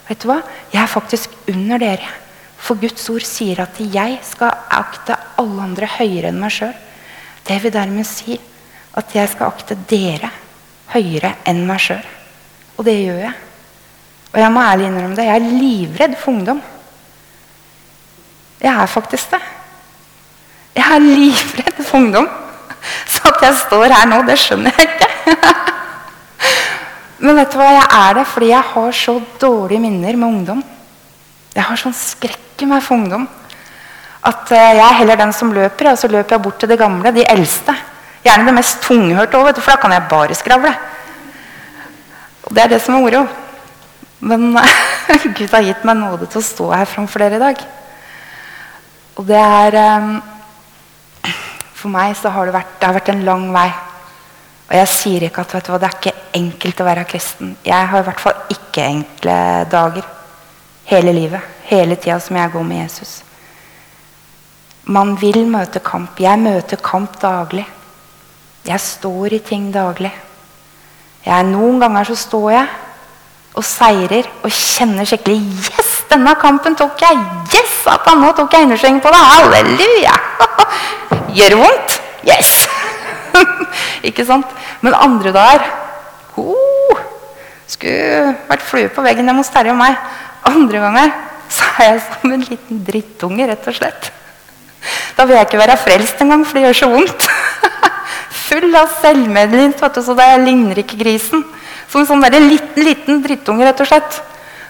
Vet 0.07 0.23
du 0.23 0.29
hva? 0.29 0.41
Jeg 0.73 0.81
er 0.81 0.91
faktisk 0.91 1.33
under 1.53 1.81
dere. 1.81 2.09
For 2.57 2.79
Guds 2.81 3.05
ord 3.13 3.25
sier 3.25 3.61
at 3.63 3.79
jeg 3.79 4.17
skal 4.25 4.53
akte 4.73 5.15
alle 5.39 5.65
andre 5.69 5.89
høyere 5.97 6.31
enn 6.31 6.39
meg 6.41 6.53
sjøl. 6.55 6.73
Det 7.47 7.59
vil 7.63 7.73
dermed 7.73 8.07
si 8.09 8.37
at 8.97 9.13
jeg 9.13 9.29
skal 9.31 9.51
akte 9.53 9.77
dere 9.89 10.31
høyere 10.93 11.35
enn 11.47 11.61
meg 11.69 11.83
sjøl. 11.83 12.07
Og 12.77 12.87
det 12.87 12.97
gjør 12.97 13.21
jeg. 13.27 13.35
Og 14.33 14.41
jeg 14.41 14.53
må 14.53 14.63
ærlig 14.63 14.89
innrømme 14.89 15.17
det. 15.17 15.27
Jeg 15.29 15.37
er 15.37 15.61
livredd 15.61 16.17
for 16.17 16.33
ungdom. 16.33 16.59
Jeg 18.61 18.73
er 18.73 18.89
faktisk 18.89 19.31
det. 19.35 19.41
Jeg 20.77 20.95
er 20.95 21.03
livredd 21.03 21.81
for 21.83 21.97
ungdom. 21.99 22.27
Så 23.05 23.27
At 23.29 23.41
jeg 23.43 23.59
står 23.65 23.91
her 23.91 24.07
nå, 24.09 24.21
det 24.27 24.37
skjønner 24.39 24.73
jeg 24.77 24.87
ikke. 24.87 25.09
Men 27.17 27.39
vet 27.39 27.53
du 27.53 27.57
hva, 27.57 27.69
jeg 27.73 27.87
er 27.97 28.17
det 28.19 28.25
fordi 28.29 28.49
jeg 28.51 28.71
har 28.73 28.91
så 28.93 29.15
dårlige 29.41 29.81
minner 29.81 30.19
med 30.19 30.27
ungdom. 30.27 30.63
Jeg 31.55 31.65
har 31.65 31.79
sånn 31.81 31.95
skrekk 31.97 32.61
i 32.61 32.69
meg 32.69 32.83
for 32.85 32.99
ungdom. 32.99 33.25
At 34.27 34.51
eh, 34.53 34.75
jeg 34.77 34.83
er 34.85 34.99
heller 34.99 35.19
den 35.19 35.33
som 35.33 35.53
løper, 35.53 35.91
og 35.91 35.97
så 35.97 36.09
løper 36.11 36.35
jeg 36.35 36.43
bort 36.45 36.59
til 36.61 36.69
det 36.69 36.79
gamle, 36.79 37.13
de 37.15 37.25
eldste. 37.25 37.73
Gjerne 38.25 38.45
det 38.49 38.55
mest 38.57 38.81
tunghørte 38.85 39.39
òg, 39.39 39.49
for 39.57 39.73
da 39.73 39.81
kan 39.81 39.95
jeg 39.95 40.09
bare 40.11 40.37
skravle. 40.37 40.73
Og 42.45 42.53
det 42.55 42.63
er 42.63 42.73
det 42.73 42.81
som 42.83 42.97
er 42.97 43.03
moro. 43.05 43.23
Men 44.19 44.53
Gud 45.37 45.53
har 45.53 45.65
gitt 45.65 45.85
meg 45.87 45.99
nåde 45.99 46.29
til 46.29 46.41
å 46.41 46.45
stå 46.45 46.69
her 46.73 46.89
framfor 46.89 47.23
dere 47.23 47.39
i 47.39 47.43
dag. 47.43 47.65
Og 49.17 49.25
det 49.25 49.37
er 49.37 49.77
um, 49.97 50.17
For 51.77 51.89
meg 51.93 52.15
så 52.17 52.31
har 52.33 52.47
det 52.47 52.55
vært, 52.55 52.73
det 52.79 52.89
har 52.89 52.97
vært 52.97 53.11
en 53.13 53.25
lang 53.25 53.45
vei. 53.53 53.69
Og 54.67 54.73
jeg 54.75 54.89
sier 54.91 55.27
ikke 55.27 55.45
at 55.45 55.53
vet 55.55 55.67
du 55.67 55.71
hva, 55.71 55.79
det 55.79 55.87
er 55.87 55.97
ikke 55.99 56.39
enkelt 56.39 56.81
å 56.81 56.87
være 56.87 57.05
kristen. 57.07 57.53
Jeg 57.65 57.89
har 57.91 58.03
i 58.03 58.07
hvert 58.07 58.23
fall 58.23 58.53
ikke 58.53 58.87
enkle 58.87 59.37
dager. 59.71 60.09
Hele 60.89 61.13
livet. 61.15 61.55
Hele 61.69 61.95
tida 61.99 62.17
som 62.23 62.39
jeg 62.39 62.51
går 62.51 62.65
med 62.67 62.81
Jesus. 62.81 63.13
Man 64.87 65.15
vil 65.19 65.45
møte 65.51 65.79
kamp. 65.83 66.19
Jeg 66.19 66.39
møter 66.39 66.81
kamp 66.83 67.15
daglig. 67.21 67.65
Jeg 68.67 68.83
står 68.83 69.37
i 69.37 69.43
ting 69.45 69.69
daglig. 69.71 70.11
Jeg, 71.23 71.47
noen 71.47 71.79
ganger 71.83 72.09
så 72.09 72.17
står 72.19 72.51
jeg 72.55 72.67
og 73.57 73.65
seirer 73.65 74.27
og 74.45 74.53
kjenner 74.53 75.07
skikkelig 75.07 75.39
Yes, 75.73 75.91
denne 76.11 76.33
kampen 76.39 76.77
tok 76.77 77.01
jeg! 77.01 77.17
Yes, 77.55 77.73
Satan, 77.83 78.21
nå 78.21 78.31
tok 78.37 78.53
jeg 78.53 78.67
innersving 78.67 78.99
på 79.01 79.11
det! 79.13 79.21
Halleluja! 79.31 80.15
Gjør 81.37 81.55
det 81.55 81.59
vondt? 81.61 81.97
Yes! 82.27 82.51
Ikke 84.07 84.25
sant? 84.27 84.51
Men 84.85 84.97
andre 84.97 85.33
dager 85.35 85.65
oh, 86.37 87.01
Skulle 87.67 88.35
vært 88.49 88.65
flue 88.67 88.91
på 88.93 89.05
veggen 89.05 89.27
hjemme 89.27 89.41
hos 89.43 89.51
Terje 89.51 89.73
og 89.73 89.81
meg. 89.81 89.97
Andre 90.47 90.83
ganger 90.85 91.15
så 91.51 91.67
er 91.79 91.89
jeg 91.93 91.99
som 92.05 92.31
en 92.35 92.43
liten 92.43 92.79
drittunge, 92.87 93.47
rett 93.49 93.67
og 93.69 93.75
slett. 93.75 94.09
Da 95.17 95.25
vil 95.25 95.37
jeg 95.37 95.47
ikke 95.47 95.59
være 95.61 95.77
frelst 95.79 96.19
engang, 96.23 96.43
for 96.45 96.57
det 96.57 96.65
gjør 96.67 96.77
så 96.81 96.89
vondt. 96.91 97.27
Full 98.47 98.75
av 98.77 98.91
selvmedlidenhet, 99.01 99.99
så 100.03 100.15
det 100.15 100.27
ligner 100.43 100.81
ikke 100.83 100.99
grisen. 100.99 101.43
Som 101.87 102.03
en 102.03 102.09
sånn 102.09 102.23
der 102.23 102.39
liten, 102.43 102.83
liten 102.83 103.21
drittunge, 103.23 103.65
rett 103.65 103.83
og 103.83 103.89
slett. 103.89 104.19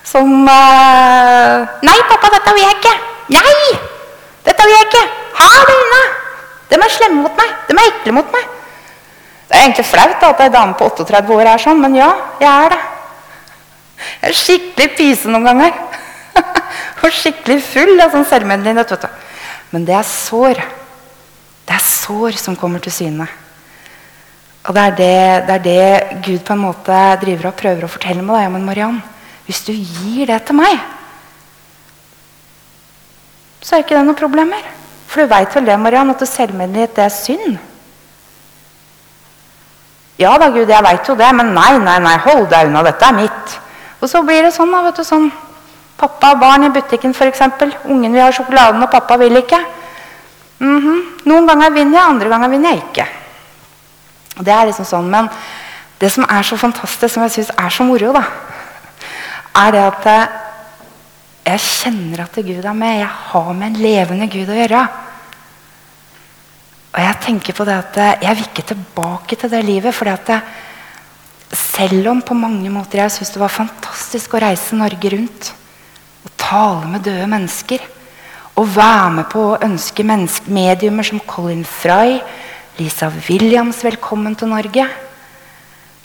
Som 0.07 0.47
eh, 0.47 1.65
'Nei, 1.83 1.97
pappa, 2.09 2.29
dette 2.35 2.53
vil 2.55 2.63
jeg 2.63 2.77
ikke.' 2.77 2.97
'Nei! 3.33 3.79
Dette 4.45 4.67
vil 4.67 4.75
jeg 4.77 4.87
ikke! 4.87 5.05
Ha 5.41 5.49
det 5.67 5.79
unna!' 5.81 6.05
De 6.67 6.75
er 6.75 6.93
slemme 6.93 7.23
mot 7.23 7.39
meg. 7.39 7.55
De 7.67 7.75
er 7.75 7.89
ekle 7.91 8.13
mot 8.15 8.31
meg. 8.31 8.53
Det 9.47 9.55
er 9.55 9.63
egentlig 9.63 9.87
flaut 9.87 10.23
at 10.27 10.41
ei 10.43 10.51
dame 10.51 10.75
på 10.75 10.89
38 10.91 11.33
år 11.33 11.49
er 11.53 11.63
sånn, 11.63 11.79
men 11.79 11.95
ja, 11.95 12.09
jeg 12.41 12.51
er 12.51 12.73
det. 12.75 12.79
Jeg 14.21 14.29
er 14.29 14.37
skikkelig 14.41 14.87
pyse 14.97 15.31
noen 15.31 15.47
ganger. 15.47 15.77
Og 17.03 17.13
skikkelig 17.15 17.61
full 17.63 17.95
av 18.03 18.11
sånn 18.11 18.27
selvmedlidenhet. 18.27 19.07
Men 19.71 19.87
det 19.87 19.95
er 19.95 20.07
sår. 20.07 20.59
Det 21.67 21.75
er 21.75 21.83
sår 21.83 22.39
som 22.39 22.59
kommer 22.59 22.83
til 22.83 22.93
syne. 22.93 23.27
Og 24.67 24.75
det 24.75 24.83
er 24.83 24.95
det, 24.97 25.47
det 25.47 25.53
er 25.55 25.63
det, 25.63 26.23
Gud 26.25 26.41
på 26.43 26.55
en 26.57 26.65
måte 26.65 26.95
driver 27.21 27.49
og 27.49 27.59
prøver 27.59 27.85
å 27.87 27.91
fortelle 27.91 28.23
med 28.23 28.35
deg. 28.35 28.49
Men 28.51 28.65
Mariann, 28.67 28.97
hvis 29.47 29.63
du 29.63 29.71
gir 29.71 30.27
det 30.27 30.41
til 30.47 30.59
meg, 30.59 30.75
så 33.63 33.77
er 33.77 33.85
ikke 33.85 33.95
det 33.95 34.03
noe 34.09 34.19
problem 34.19 34.51
mer. 34.51 34.67
For 35.07 35.23
du 35.23 35.31
veit 35.31 35.55
vel 35.55 35.69
det, 35.69 35.79
Mariann, 35.79 36.11
at 36.11 36.23
selvmedlighet, 36.27 36.95
det 36.97 37.05
er 37.05 37.15
synd? 37.15 37.57
Ja 40.19 40.33
da, 40.41 40.49
Gud, 40.51 40.67
jeg 40.67 40.83
veit 40.83 41.07
jo 41.07 41.15
det, 41.15 41.29
men 41.37 41.53
nei, 41.55 41.71
nei, 41.79 41.97
nei, 42.03 42.15
hold 42.25 42.49
deg 42.51 42.67
unna. 42.67 42.83
Dette 42.83 43.07
er 43.07 43.15
mitt. 43.15 43.57
Og 44.01 44.11
så 44.11 44.23
blir 44.25 44.43
det 44.43 44.51
sånn, 44.55 44.73
da, 44.73 44.83
vet 44.89 44.99
du, 44.99 45.05
sånn 45.07 45.29
Pappa 45.97 46.35
og 46.35 46.41
barn 46.43 46.67
i 46.67 46.69
butikken, 46.69 47.15
f.eks. 47.15 47.39
Ungen 47.89 48.13
vil 48.13 48.21
ha 48.21 48.29
sjokoladen, 48.29 48.83
og 48.85 48.91
pappa 48.93 49.15
vil 49.17 49.39
ikke. 49.39 49.57
Mm 50.59 50.81
-hmm. 50.81 50.99
Noen 51.25 51.47
ganger 51.47 51.71
vinner 51.71 51.99
jeg, 51.99 52.09
andre 52.09 52.29
ganger 52.29 52.49
vinner 52.49 52.69
jeg 52.69 52.83
ikke. 52.83 53.07
Det 54.39 54.53
er 54.53 54.69
liksom 54.69 54.85
sånn, 54.85 55.09
Men 55.09 55.29
det 55.99 56.11
som 56.13 56.25
er 56.29 56.45
så 56.45 56.57
fantastisk, 56.57 57.13
som 57.13 57.23
jeg 57.25 57.31
syns 57.37 57.53
er 57.57 57.73
så 57.73 57.85
moro, 57.87 58.11
da, 58.13 58.23
er 59.57 59.73
det 59.73 59.81
at 59.81 60.07
eh, 60.11 60.35
jeg 61.47 61.63
kjenner 61.63 62.25
at 62.25 62.35
Gud 62.35 62.65
er 62.65 62.75
med. 62.75 62.99
Jeg 62.99 63.09
har 63.31 63.51
med 63.53 63.67
en 63.69 63.81
levende 63.81 64.27
Gud 64.29 64.49
å 64.51 64.57
gjøre. 64.57 64.85
Og 66.93 67.03
jeg 67.03 67.19
tenker 67.23 67.55
på 67.55 67.65
det 67.67 67.77
at 67.77 67.99
eh, 68.03 68.15
jeg 68.27 68.37
vil 68.37 68.49
ikke 68.49 68.67
tilbake 68.73 69.35
til 69.39 69.53
det 69.53 69.63
livet. 69.65 70.03
det, 70.27 70.35
eh, 70.35 70.41
selv 71.57 72.09
om 72.11 72.21
på 72.21 72.33
mange 72.33 72.69
måter 72.69 72.99
jeg 72.99 73.11
syns 73.11 73.31
det 73.31 73.39
var 73.39 73.53
fantastisk 73.53 74.33
å 74.33 74.41
reise 74.43 74.75
Norge 74.75 75.09
rundt 75.13 75.53
og 76.25 76.31
tale 76.37 76.87
med 76.91 77.03
døde 77.05 77.27
mennesker 77.27 77.79
og 78.57 78.75
være 78.75 79.09
med 79.13 79.27
på 79.31 79.43
å 79.45 79.59
ønske 79.61 80.03
mediumer 80.03 81.05
som 81.05 81.19
Colin 81.19 81.63
Fry, 81.63 82.17
Lisa 82.77 83.07
Williams 83.09 83.79
velkommen 83.81 84.35
til 84.37 84.51
Norge, 84.51 84.83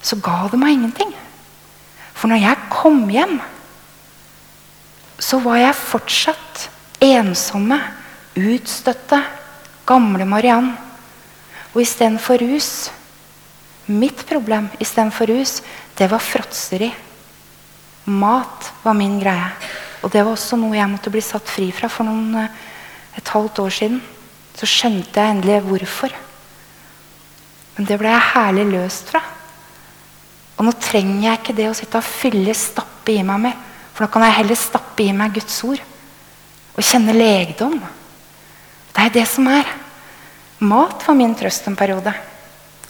så 0.00 0.16
ga 0.24 0.46
det 0.48 0.56
meg 0.56 0.78
ingenting. 0.78 1.10
For 2.16 2.32
når 2.32 2.40
jeg 2.40 2.70
kom 2.72 3.02
hjem, 3.12 3.34
så 5.20 5.36
var 5.44 5.58
jeg 5.60 5.76
fortsatt 5.76 6.62
ensomme, 7.04 7.76
utstøtte, 8.40 9.20
gamle 9.84 10.24
Mariann. 10.24 10.72
Og 11.74 11.84
istedenfor 11.84 12.40
rus 12.40 12.72
Mitt 13.92 14.22
problem 14.28 14.70
istedenfor 14.80 15.26
rus, 15.28 15.56
det 15.98 16.06
var 16.08 16.22
fråtseri. 16.22 16.92
Mat 18.06 18.72
var 18.84 18.94
min 18.94 19.18
greie. 19.20 19.50
Og 20.00 20.12
det 20.14 20.22
var 20.22 20.32
også 20.32 20.56
noe 20.56 20.78
jeg 20.78 20.88
måtte 20.88 21.10
bli 21.12 21.20
satt 21.20 21.50
fri 21.50 21.72
fra 21.74 21.90
for 21.90 22.06
noen, 22.06 22.46
eh, 22.46 22.60
et 23.18 23.28
halvt 23.28 23.58
år 23.58 23.74
siden. 23.74 24.02
Så 24.54 24.70
skjønte 24.70 25.18
jeg 25.18 25.34
endelig 25.34 25.64
hvorfor. 25.66 26.14
Men 27.82 27.88
det 27.90 27.96
ble 27.98 28.10
jeg 28.12 28.30
herlig 28.36 28.64
løst 28.70 29.08
fra. 29.10 29.18
Og 30.54 30.68
nå 30.68 30.72
trenger 30.78 31.24
jeg 31.24 31.38
ikke 31.40 31.54
det 31.58 31.64
å 31.66 31.74
sitte 31.74 31.98
og 31.98 32.06
fylle, 32.06 32.52
stappe 32.54 33.10
i 33.10 33.24
meg 33.26 33.40
med. 33.42 33.64
For 33.90 34.04
nå 34.04 34.12
kan 34.14 34.22
jeg 34.22 34.36
heller 34.36 34.60
stappe 34.60 35.02
i 35.02 35.14
meg 35.16 35.34
Guds 35.34 35.56
ord 35.66 35.82
og 36.78 36.86
kjenne 36.86 37.16
legdom. 37.16 37.74
Det 38.94 39.02
er 39.02 39.10
det 39.18 39.26
som 39.26 39.50
er. 39.50 39.66
Mat 40.62 41.02
var 41.08 41.18
min 41.18 41.34
trøst 41.34 41.66
en 41.66 41.74
periode. 41.74 42.14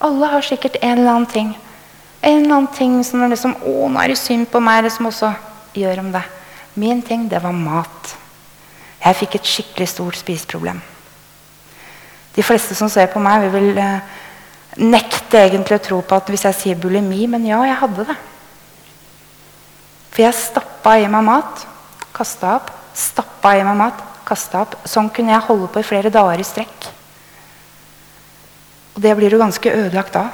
Alle 0.04 0.28
har 0.34 0.44
sikkert 0.44 0.76
en 0.82 0.98
eller 0.98 1.14
annen 1.14 1.30
ting. 1.32 1.56
En 2.20 2.42
eller 2.42 2.58
annen 2.58 2.72
ting 2.76 3.00
som 3.08 3.24
er 3.24 3.32
liksom, 3.32 3.56
å, 3.64 3.88
nå 3.88 4.02
er 4.02 4.12
det 4.12 4.20
synd 4.20 4.50
på 4.52 4.60
meg, 4.60 4.92
som 4.92 5.08
også 5.08 5.32
gjør 5.72 6.04
om 6.04 6.12
det. 6.12 6.26
Min 6.76 7.00
ting, 7.00 7.30
det 7.32 7.40
var 7.40 7.56
mat. 7.56 8.12
Jeg 9.00 9.24
fikk 9.24 9.40
et 9.40 9.54
skikkelig 9.56 9.88
stort 9.88 10.20
spiseproblem. 10.20 10.84
De 12.36 12.44
fleste 12.44 12.76
som 12.76 12.92
ser 12.92 13.08
på 13.08 13.24
meg, 13.24 13.48
vil 13.56 13.72
eh, 13.80 14.20
nekte 14.80 15.42
egentlig 15.42 15.76
å 15.78 15.84
tro 15.84 15.98
på 16.06 16.16
at 16.16 16.30
hvis 16.32 16.46
jeg 16.48 16.58
sier 16.58 16.80
bulimi, 16.80 17.26
men 17.28 17.44
ja, 17.48 17.60
jeg 17.68 17.80
hadde 17.82 18.06
det. 18.08 18.16
For 20.12 20.24
jeg 20.24 20.36
stappa 20.36 20.96
i 21.00 21.08
meg 21.08 21.24
mat, 21.24 21.66
kasta 22.12 22.56
opp, 22.58 22.72
stappa 22.96 23.54
i 23.56 23.64
meg 23.64 23.78
mat, 23.80 24.00
kasta 24.28 24.64
opp. 24.64 24.76
Sånn 24.88 25.10
kunne 25.12 25.34
jeg 25.34 25.46
holde 25.48 25.70
på 25.72 25.80
i 25.80 25.86
flere 25.86 26.12
dager 26.12 26.40
i 26.40 26.46
strekk. 26.46 26.88
Og 28.92 29.00
det 29.04 29.14
blir 29.16 29.32
jo 29.32 29.40
ganske 29.40 29.72
ødelagt 29.72 30.16
da. 30.16 30.26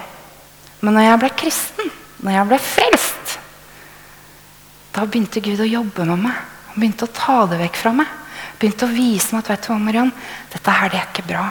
Men 0.82 0.98
når 0.98 1.08
jeg 1.08 1.22
ble 1.22 1.32
kristen, 1.38 1.90
når 2.22 2.34
jeg 2.34 2.50
ble 2.50 2.60
frelst, 2.62 3.34
da 4.94 5.06
begynte 5.06 5.42
Gud 5.42 5.62
å 5.62 5.68
jobbe 5.68 6.06
med 6.08 6.24
meg. 6.26 6.38
Han 6.72 6.82
begynte 6.82 7.06
å 7.06 7.14
ta 7.14 7.44
det 7.50 7.60
vekk 7.62 7.78
fra 7.78 7.94
meg. 7.94 8.14
Begynte 8.58 8.86
å 8.86 8.94
vise 8.94 9.34
meg 9.34 9.44
at 9.44 9.52
vet 9.52 9.66
du 9.66 9.70
hva, 9.70 9.78
Mariann, 9.82 10.14
dette 10.50 10.74
her 10.74 10.90
det 10.90 10.98
er 10.98 11.10
ikke 11.12 11.28
bra. 11.28 11.44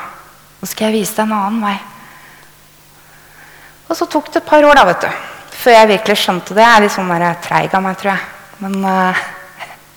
Nå 0.60 0.68
skal 0.68 0.90
jeg 0.90 1.02
vise 1.02 1.16
deg 1.16 1.30
en 1.30 1.38
annen 1.38 1.64
vei. 1.64 1.78
Og 3.88 3.96
så 3.96 4.08
tok 4.12 4.32
det 4.32 4.42
et 4.42 4.50
par 4.50 4.66
år 4.68 4.76
da, 4.76 4.84
vet 4.90 5.06
du, 5.06 5.24
før 5.58 5.78
jeg 5.78 5.92
virkelig 5.94 6.20
skjønte 6.20 6.56
det. 6.56 6.64
Jeg 6.64 6.76
er 6.76 6.84
litt 6.84 6.96
sånn 6.96 7.14
treig 7.46 7.76
av 7.76 7.84
meg, 7.84 7.98
tror 8.00 8.14
jeg. 8.14 8.26
Men 8.64 8.78
uh, 8.84 9.26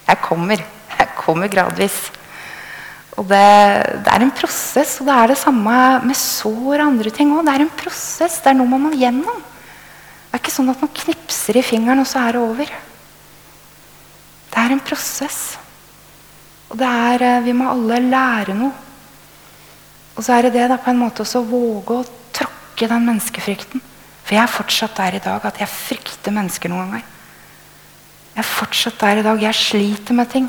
jeg 0.06 0.20
kommer. 0.22 0.64
Jeg 1.00 1.12
kommer 1.18 1.50
gradvis. 1.50 1.98
Og 3.18 3.26
det, 3.28 3.40
det, 4.04 4.12
er 4.12 4.24
en 4.24 4.34
prosess, 4.36 4.98
og 5.00 5.08
det 5.08 5.16
er 5.16 5.32
det 5.32 5.38
samme 5.40 5.78
med 6.06 6.16
sår 6.16 6.76
og 6.78 6.84
andre 6.86 7.12
ting 7.14 7.32
òg. 7.34 7.42
Det 7.46 7.56
er 7.56 7.64
en 7.66 7.72
prosess. 7.82 8.38
Det 8.40 8.52
er 8.52 8.58
noe 8.60 8.70
man 8.70 8.86
må 8.86 8.92
gjennom. 8.96 9.40
Det 9.40 10.38
er 10.38 10.42
ikke 10.44 10.54
sånn 10.54 10.70
at 10.70 10.84
man 10.84 10.94
knipser 11.02 11.58
i 11.58 11.64
fingeren, 11.66 12.04
og 12.04 12.08
så 12.08 12.22
er 12.22 12.38
det 12.38 12.44
over. 12.44 12.70
Det 14.50 14.62
er 14.62 14.76
en 14.76 14.84
prosess. 14.86 15.40
Og 16.70 16.78
det 16.78 16.94
er, 17.10 17.26
uh, 17.26 17.44
vi 17.48 17.56
må 17.58 17.66
alle 17.72 18.00
lære 18.06 18.54
noe. 18.54 18.86
Og 20.14 20.22
så 20.22 20.36
er 20.36 20.46
det 20.46 20.56
det 20.60 20.70
da 20.70 20.78
på 20.78 20.92
en 20.92 21.00
måte 21.00 21.24
også 21.24 21.42
våge 21.48 21.96
å 21.96 22.08
ikke 22.70 22.88
den 22.90 23.06
menneskefrykten. 23.08 23.82
For 24.24 24.36
jeg 24.36 24.42
er 24.44 24.52
fortsatt 24.52 24.98
der 24.98 25.16
i 25.18 25.22
dag 25.24 25.46
at 25.48 25.60
jeg 25.62 25.72
frykter 25.72 26.34
mennesker 26.34 26.70
noen 26.70 26.86
ganger. 26.86 27.06
Jeg 28.34 28.42
er 28.44 28.46
fortsatt 28.46 29.00
der 29.00 29.20
i 29.20 29.24
dag. 29.26 29.42
Jeg 29.42 29.58
sliter 29.58 30.16
med 30.16 30.30
ting. 30.30 30.46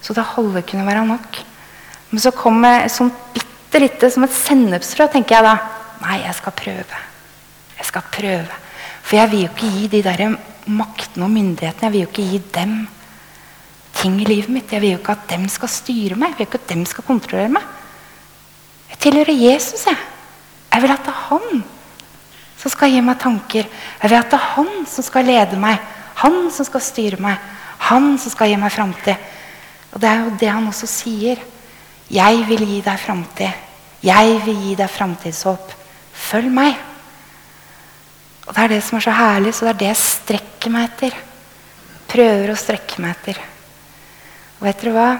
Så 0.00 0.16
det 0.16 0.24
holder 0.32 0.64
kunne 0.66 0.86
være 0.86 1.04
nok. 1.06 1.40
Men 2.10 2.22
så 2.22 2.32
kommer 2.34 2.80
jeg 2.80 2.94
sånn 2.94 3.12
bitte 3.34 3.82
lite 3.82 4.08
som 4.10 4.24
et 4.26 4.34
sennepsfrø, 4.34 5.06
tenker 5.12 5.36
jeg 5.36 5.46
da. 5.46 5.56
Nei, 6.00 6.22
jeg 6.24 6.38
skal 6.38 6.56
prøve. 6.56 7.02
Jeg 7.76 7.88
skal 7.90 8.08
prøve. 8.16 8.62
For 9.04 9.18
jeg 9.18 9.30
vil 9.30 9.44
jo 9.44 9.50
ikke 9.52 9.74
gi 9.74 9.90
de 9.92 10.00
der 10.06 10.24
maktene 10.70 11.26
og 11.26 11.32
myndighetene 11.34 11.88
jeg 11.88 11.94
vil 11.94 12.02
jo 12.04 12.08
ikke 12.10 12.26
gi 12.30 12.40
dem 12.54 12.74
ting 14.00 14.16
i 14.22 14.26
livet 14.28 14.52
mitt. 14.54 14.72
Jeg 14.72 14.82
vil 14.82 14.94
jo 14.94 15.00
ikke 15.02 15.16
at 15.18 15.28
dem 15.32 15.46
skal 15.52 15.70
styre 15.72 16.16
meg. 16.16 16.32
Jeg 16.32 16.38
vil 16.38 16.48
ikke 16.48 16.62
at 16.62 16.72
dem 16.72 16.86
skal 16.88 17.06
kontrollere 17.06 17.52
meg. 17.52 17.68
Jeg 18.90 19.02
tilhører 19.04 19.42
Jesus. 19.44 19.86
Jeg 19.86 19.98
Jeg 20.70 20.82
vil 20.82 20.92
at 20.94 21.06
det 21.06 21.12
er 21.12 21.22
han 21.30 21.62
som 22.60 22.72
skal 22.72 22.92
gi 22.92 23.00
meg 23.04 23.18
tanker. 23.20 23.66
Jeg 24.02 24.10
vil 24.10 24.18
at 24.18 24.30
det 24.30 24.38
er 24.38 24.52
han 24.56 24.70
som 24.88 25.06
skal 25.06 25.26
lede 25.26 25.58
meg. 25.60 25.80
Han 26.20 26.50
som 26.52 26.66
skal 26.68 26.84
styre 26.84 27.20
meg. 27.22 27.40
Han 27.90 28.12
som 28.20 28.32
skal 28.34 28.52
gi 28.52 28.58
meg 28.60 28.72
framtid. 28.74 29.30
Og 29.90 30.02
det 30.02 30.10
er 30.10 30.22
jo 30.22 30.36
det 30.40 30.52
han 30.52 30.68
også 30.68 30.88
sier. 30.90 31.40
Jeg 32.10 32.44
vil 32.48 32.62
gi 32.68 32.80
deg 32.84 33.00
framtid. 33.00 33.66
Jeg 34.04 34.38
vil 34.44 34.62
gi 34.66 34.76
deg 34.78 34.92
framtidshåp. 34.92 35.74
Følg 36.12 36.52
meg. 36.52 36.76
Og 38.46 38.54
Det 38.54 38.62
er 38.62 38.72
det 38.72 38.82
som 38.82 38.98
er 38.98 39.04
så 39.04 39.14
herlig, 39.14 39.54
så 39.54 39.66
det 39.66 39.72
er 39.72 39.80
det 39.80 39.90
jeg 39.90 40.02
strekker 40.04 40.72
meg 40.74 40.88
etter. 40.88 41.18
Prøver 42.10 42.50
å 42.50 42.58
strekke 42.58 43.02
meg 43.02 43.14
etter. 43.14 43.38
Og 44.58 44.66
vet 44.66 44.82
dere 44.82 44.94
hva? 44.96 45.10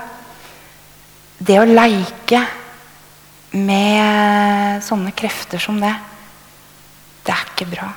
Det 1.39 1.61
å 1.61 1.69
leike 1.69 2.41
med 3.57 4.85
sånne 4.87 5.13
krefter 5.17 5.63
som 5.63 5.81
det, 5.83 5.93
det 7.27 7.35
er 7.35 7.51
ikke 7.51 7.71
bra. 7.73 7.89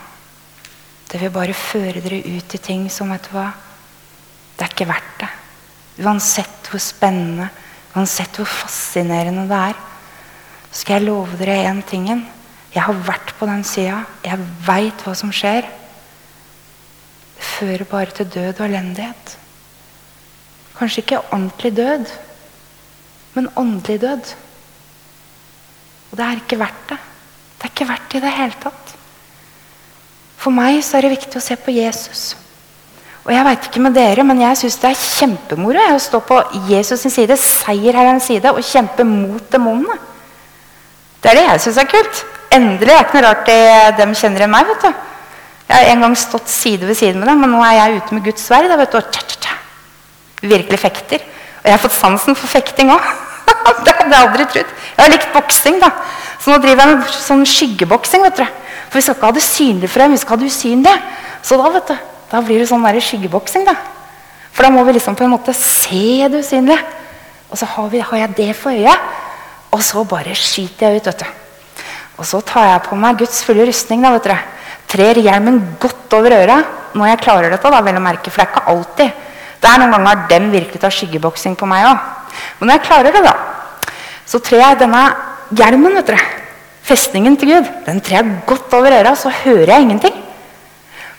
Det 1.09 1.21
vil 1.21 1.33
bare 1.33 1.53
føre 1.53 2.01
dere 2.01 2.23
ut 2.25 2.55
i 2.55 2.61
ting 2.61 2.87
som 2.91 3.11
vet 3.13 3.27
du 3.29 3.35
hva, 3.35 3.51
det 4.57 4.65
er 4.65 4.73
ikke 4.73 4.89
verdt 4.89 5.19
det. 5.21 5.31
Uansett 6.03 6.69
hvor 6.71 6.81
spennende, 6.81 7.49
uansett 7.93 8.39
hvor 8.39 8.49
fascinerende 8.49 9.45
det 9.49 9.59
er, 9.69 9.81
så 10.71 10.81
skal 10.81 10.97
jeg 10.97 11.05
love 11.05 11.37
dere 11.37 11.59
én 11.69 11.83
tingen. 11.85 12.23
Jeg 12.73 12.81
har 12.87 12.97
vært 13.05 13.35
på 13.37 13.45
den 13.45 13.61
sida. 13.67 13.99
Jeg 14.25 14.41
veit 14.65 15.03
hva 15.05 15.13
som 15.17 15.29
skjer. 15.33 15.67
Det 17.37 17.45
fører 17.45 17.85
bare 17.89 18.15
til 18.17 18.31
død 18.33 18.55
og 18.55 18.65
elendighet. 18.65 19.35
Kanskje 20.73 21.03
ikke 21.03 21.21
ordentlig 21.27 21.75
død, 21.77 22.09
men 23.35 23.51
åndelig 23.55 24.01
død. 24.01 24.33
Og 26.13 26.19
det 26.19 26.25
er 26.29 26.41
ikke 26.43 26.59
verdt 26.61 26.89
det. 26.91 26.99
Det 27.57 27.65
er 27.65 27.71
ikke 27.71 27.89
verdt 27.89 28.11
det 28.11 28.19
i 28.19 28.21
det 28.21 28.31
hele 28.35 28.57
tatt. 28.61 28.91
For 30.37 30.53
meg 30.53 30.77
så 30.85 30.99
er 30.99 31.07
det 31.07 31.15
viktig 31.15 31.39
å 31.39 31.41
se 31.41 31.57
på 31.57 31.73
Jesus. 31.73 32.35
Og 33.23 33.31
jeg 33.33 33.47
vet 33.47 33.65
ikke 33.65 33.81
med 33.81 33.95
dere, 33.97 34.25
men 34.27 34.43
jeg 34.43 34.59
syns 34.59 34.77
det 34.83 34.91
er 34.91 34.99
kjempemoro 34.99 35.87
å 35.95 36.03
stå 36.05 36.21
på 36.27 36.37
Jesus' 36.69 37.01
sin 37.01 37.15
side, 37.15 37.39
seierherrens 37.39 38.27
side, 38.29 38.51
og 38.51 38.61
kjempe 38.67 39.07
mot 39.07 39.49
demonene. 39.49 39.97
Det 41.23 41.31
er 41.31 41.39
det 41.39 41.47
jeg 41.47 41.65
syns 41.65 41.81
er 41.81 41.89
kult. 41.95 42.23
Endelig 42.53 42.91
Det 42.91 42.93
er 42.93 43.07
ikke 43.07 43.17
noe 43.17 43.25
rart 43.25 43.45
det, 43.49 43.59
de 43.97 44.09
kjenner 44.21 44.45
enn 44.45 44.53
meg. 44.53 44.69
vet 44.69 44.85
du. 44.85 45.03
Jeg 45.65 45.77
har 45.79 45.91
en 45.95 46.05
gang 46.05 46.17
stått 46.19 46.49
side 46.51 46.85
ved 46.85 46.99
side 46.99 47.17
med 47.17 47.25
dem, 47.31 47.41
men 47.41 47.55
nå 47.55 47.65
er 47.65 47.79
jeg 47.79 48.03
ute 48.03 48.13
med 48.13 48.25
Guds 48.29 48.45
sverd. 48.45 48.69
Virkelig 50.43 50.79
fekter. 50.79 51.25
Og 51.63 51.65
jeg 51.65 51.73
har 51.73 51.81
fått 51.81 51.97
sansen 51.97 52.35
for 52.35 52.51
fekting 52.51 52.91
òg. 52.93 53.32
det 53.85 53.95
hadde 53.97 54.11
jeg 54.13 54.19
aldri 54.19 54.47
trodd. 54.51 54.73
Jeg 54.93 55.01
har 55.01 55.13
likt 55.13 55.33
boksing, 55.33 55.79
da. 55.81 55.91
Så 56.39 56.51
nå 56.51 56.59
driver 56.63 56.83
jeg 56.83 56.97
med 56.97 57.13
sånn 57.15 57.45
skyggeboksing. 57.47 58.23
vet 58.27 58.41
du. 58.41 58.45
For 58.89 58.99
vi 58.99 59.05
skal 59.05 59.17
ikke 59.17 59.29
ha 59.29 59.35
det 59.35 59.45
synlig 59.45 59.89
for 59.89 60.03
dem, 60.03 60.13
vi 60.13 60.21
skal 60.21 60.35
ha 60.35 60.41
det 60.43 60.51
usynlige. 60.51 60.95
Så 61.43 61.57
da 61.59 61.69
vet 61.73 61.91
du, 61.91 61.95
da 62.31 62.41
blir 62.45 62.61
det 62.61 62.69
sånn 62.69 62.83
skyggeboksing. 63.07 63.65
da. 63.65 63.75
For 64.53 64.65
da 64.65 64.69
må 64.69 64.83
vi 64.85 64.93
liksom 64.97 65.15
på 65.17 65.25
en 65.25 65.33
måte 65.33 65.53
se 65.57 66.27
det 66.29 66.43
usynlige. 66.43 66.79
Og 67.49 67.57
så 67.57 67.65
har, 67.69 67.89
vi, 67.89 67.99
har 68.01 68.17
jeg 68.17 68.35
det 68.37 68.51
for 68.57 68.73
øyet, 68.73 69.09
og 69.73 69.81
så 69.85 70.03
bare 70.05 70.33
skyter 70.37 70.89
jeg 70.89 71.01
ut. 71.01 71.07
vet 71.07 71.19
du. 71.19 71.25
Og 72.17 72.25
så 72.25 72.41
tar 72.41 72.67
jeg 72.69 72.83
på 72.87 72.95
meg 72.95 73.17
Guds 73.17 73.43
fulle 73.45 73.65
rustning. 73.67 74.01
da, 74.01 74.11
vet 74.13 74.29
du. 74.29 74.35
Trer 74.93 75.17
hjelmen 75.17 75.77
godt 75.81 76.13
over 76.13 76.35
øra 76.37 76.59
når 76.93 77.07
jeg 77.07 77.21
klarer 77.25 77.49
dette. 77.49 77.69
da, 77.69 77.81
vel 77.81 77.97
å 77.97 78.03
merke, 78.03 78.29
For 78.29 78.41
det 78.41 78.47
er 78.47 78.51
ikke 78.53 78.69
alltid. 78.73 79.11
Det 79.63 79.71
er 79.71 79.79
noen 79.79 79.93
ganger 79.95 80.25
dem 80.27 80.49
virkelig 80.51 80.81
tar 80.83 80.91
skyggeboksing 80.91 81.55
på 81.55 81.67
meg 81.69 81.85
òg. 81.87 82.07
Men 82.59 82.67
når 82.67 82.75
jeg 82.75 82.85
klarer 82.89 83.15
det, 83.15 83.21
da, 83.23 83.33
så 84.27 84.41
trer 84.43 84.59
jeg 84.59 84.81
denne 84.81 85.03
hjelmen, 85.55 85.95
vet 85.95 86.09
dere, 86.11 86.25
festningen 86.83 87.37
til 87.39 87.53
Gud, 87.53 87.69
den 87.85 88.01
trer 88.03 88.19
jeg 88.19 88.41
godt 88.49 88.75
over 88.75 88.91
øra, 88.97 89.13
så 89.15 89.31
hører 89.31 89.71
jeg 89.71 89.85
ingenting. 89.87 90.19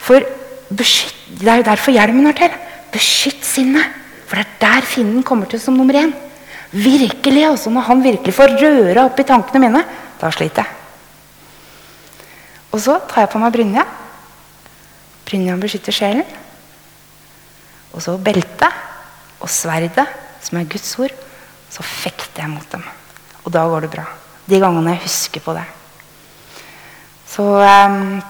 For 0.05 0.21
beskytt, 0.69 1.21
Det 1.35 1.49
er 1.49 1.57
jo 1.57 1.67
derfor 1.67 1.91
hjelmen 1.91 2.27
er 2.29 2.37
til. 2.37 2.53
Beskytt 2.93 3.45
sinnet. 3.45 3.89
For 4.29 4.37
det 4.37 4.45
er 4.45 4.61
der 4.61 4.87
fienden 4.87 5.23
kommer 5.23 5.47
til 5.47 5.59
som 5.61 5.75
nummer 5.75 5.95
én. 5.95 6.13
Virkelig, 6.71 7.49
altså 7.49 7.71
Når 7.71 7.81
han 7.81 8.05
virkelig 8.05 8.35
får 8.35 8.55
røra 8.61 9.05
opp 9.05 9.19
i 9.19 9.25
tankene 9.25 9.61
mine, 9.61 9.85
da 10.21 10.31
sliter 10.31 10.63
jeg. 10.63 10.71
Og 12.73 12.81
så 12.81 13.01
tar 13.09 13.23
jeg 13.23 13.31
på 13.31 13.39
meg 13.39 13.53
brynja. 13.53 13.85
Brynja 15.25 15.57
beskytter 15.57 15.93
sjelen. 15.93 16.25
Og 17.95 18.03
så 18.03 18.17
beltet 18.19 18.83
og 19.41 19.51
sverdet, 19.51 20.07
som 20.43 20.59
er 20.59 20.69
Guds 20.71 20.91
ord. 20.99 21.15
Så 21.71 21.83
fekter 21.87 22.45
jeg 22.45 22.53
mot 22.53 22.67
dem. 22.73 22.83
Og 23.45 23.53
da 23.55 23.65
går 23.71 23.87
det 23.87 23.93
bra. 23.95 24.05
De 24.47 24.61
gangene 24.61 24.97
jeg 24.97 25.05
husker 25.07 25.43
på 25.45 25.55
det. 25.57 25.65
Så 27.31 27.43
um, 27.43 28.23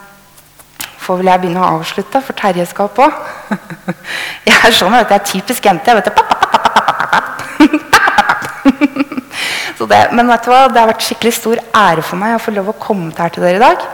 får 1.05 1.20
vel 1.20 1.31
jeg 1.33 1.42
begynne 1.42 1.64
å 1.64 1.72
avslutte, 1.79 2.22
for 2.24 2.37
Terje 2.38 2.64
skal 2.70 2.88
på. 2.94 3.09
jeg 4.48 4.57
er 4.57 4.72
sånn, 4.77 4.94
vet 4.94 5.12
jeg 5.12 5.20
er 5.20 5.29
typisk 5.33 5.68
jente. 5.68 5.90
jeg 5.90 6.00
vet 6.00 6.09
det. 6.09 6.14
det, 9.90 10.00
men 10.16 10.31
vet 10.31 10.46
du 10.46 10.50
hva? 10.53 10.62
det 10.72 10.81
har 10.81 10.88
vært 10.88 11.05
skikkelig 11.05 11.35
stor 11.37 11.61
ære 11.77 12.05
for 12.07 12.16
meg 12.20 12.37
å 12.37 12.42
få 12.42 12.55
lov 12.55 12.70
å 12.72 12.81
komme 12.81 13.12
her 13.18 13.33
til 13.35 13.44
dere 13.44 13.61
i 13.61 13.64
dag. 13.64 13.85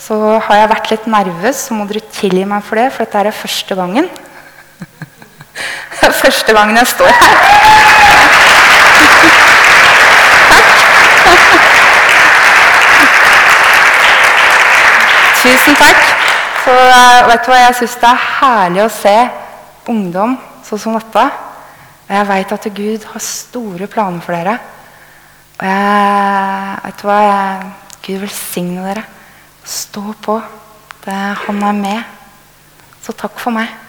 Så 0.00 0.16
har 0.16 0.60
jeg 0.60 0.70
vært 0.72 0.90
litt 0.92 1.06
nervøs, 1.10 1.66
så 1.66 1.76
må 1.76 1.86
dere 1.88 2.04
tilgi 2.14 2.44
meg 2.48 2.64
for 2.64 2.80
det, 2.80 2.88
for 2.94 3.04
dette 3.04 3.20
er 3.20 3.36
første 3.36 3.76
gangen. 3.78 4.08
Første 6.22 6.52
gangen 6.52 6.76
jeg 6.76 6.86
står 6.86 7.12
her. 7.20 7.34
Tusen 15.46 15.76
takk. 15.78 16.02
Så 16.64 16.74
eh, 16.74 17.26
vet 17.28 17.44
du 17.44 17.50
hva, 17.52 17.58
Jeg 17.60 17.74
syns 17.78 17.98
det 18.02 18.08
er 18.10 18.24
herlig 18.40 18.82
å 18.82 18.90
se 18.90 19.16
ungdom 19.92 20.34
sånn 20.66 20.82
som 20.82 20.96
dette. 20.98 21.26
Og 22.06 22.14
jeg 22.16 22.28
veit 22.30 22.54
at 22.56 22.68
Gud 22.74 23.06
har 23.12 23.22
store 23.22 23.88
planer 23.90 24.24
for 24.24 24.34
dere. 24.34 24.58
Og 25.56 25.64
jeg 25.68 26.76
vet 26.82 27.00
du 27.00 27.06
hva, 27.06 27.18
jeg, 27.22 27.72
Gud 28.08 28.20
velsigne 28.26 28.86
dere. 28.88 29.06
Stå 29.66 30.04
på. 30.22 30.40
Det, 31.06 31.18
han 31.46 31.62
er 31.70 31.78
med. 31.78 32.14
Så 33.02 33.14
takk 33.14 33.38
for 33.38 33.54
meg. 33.54 33.85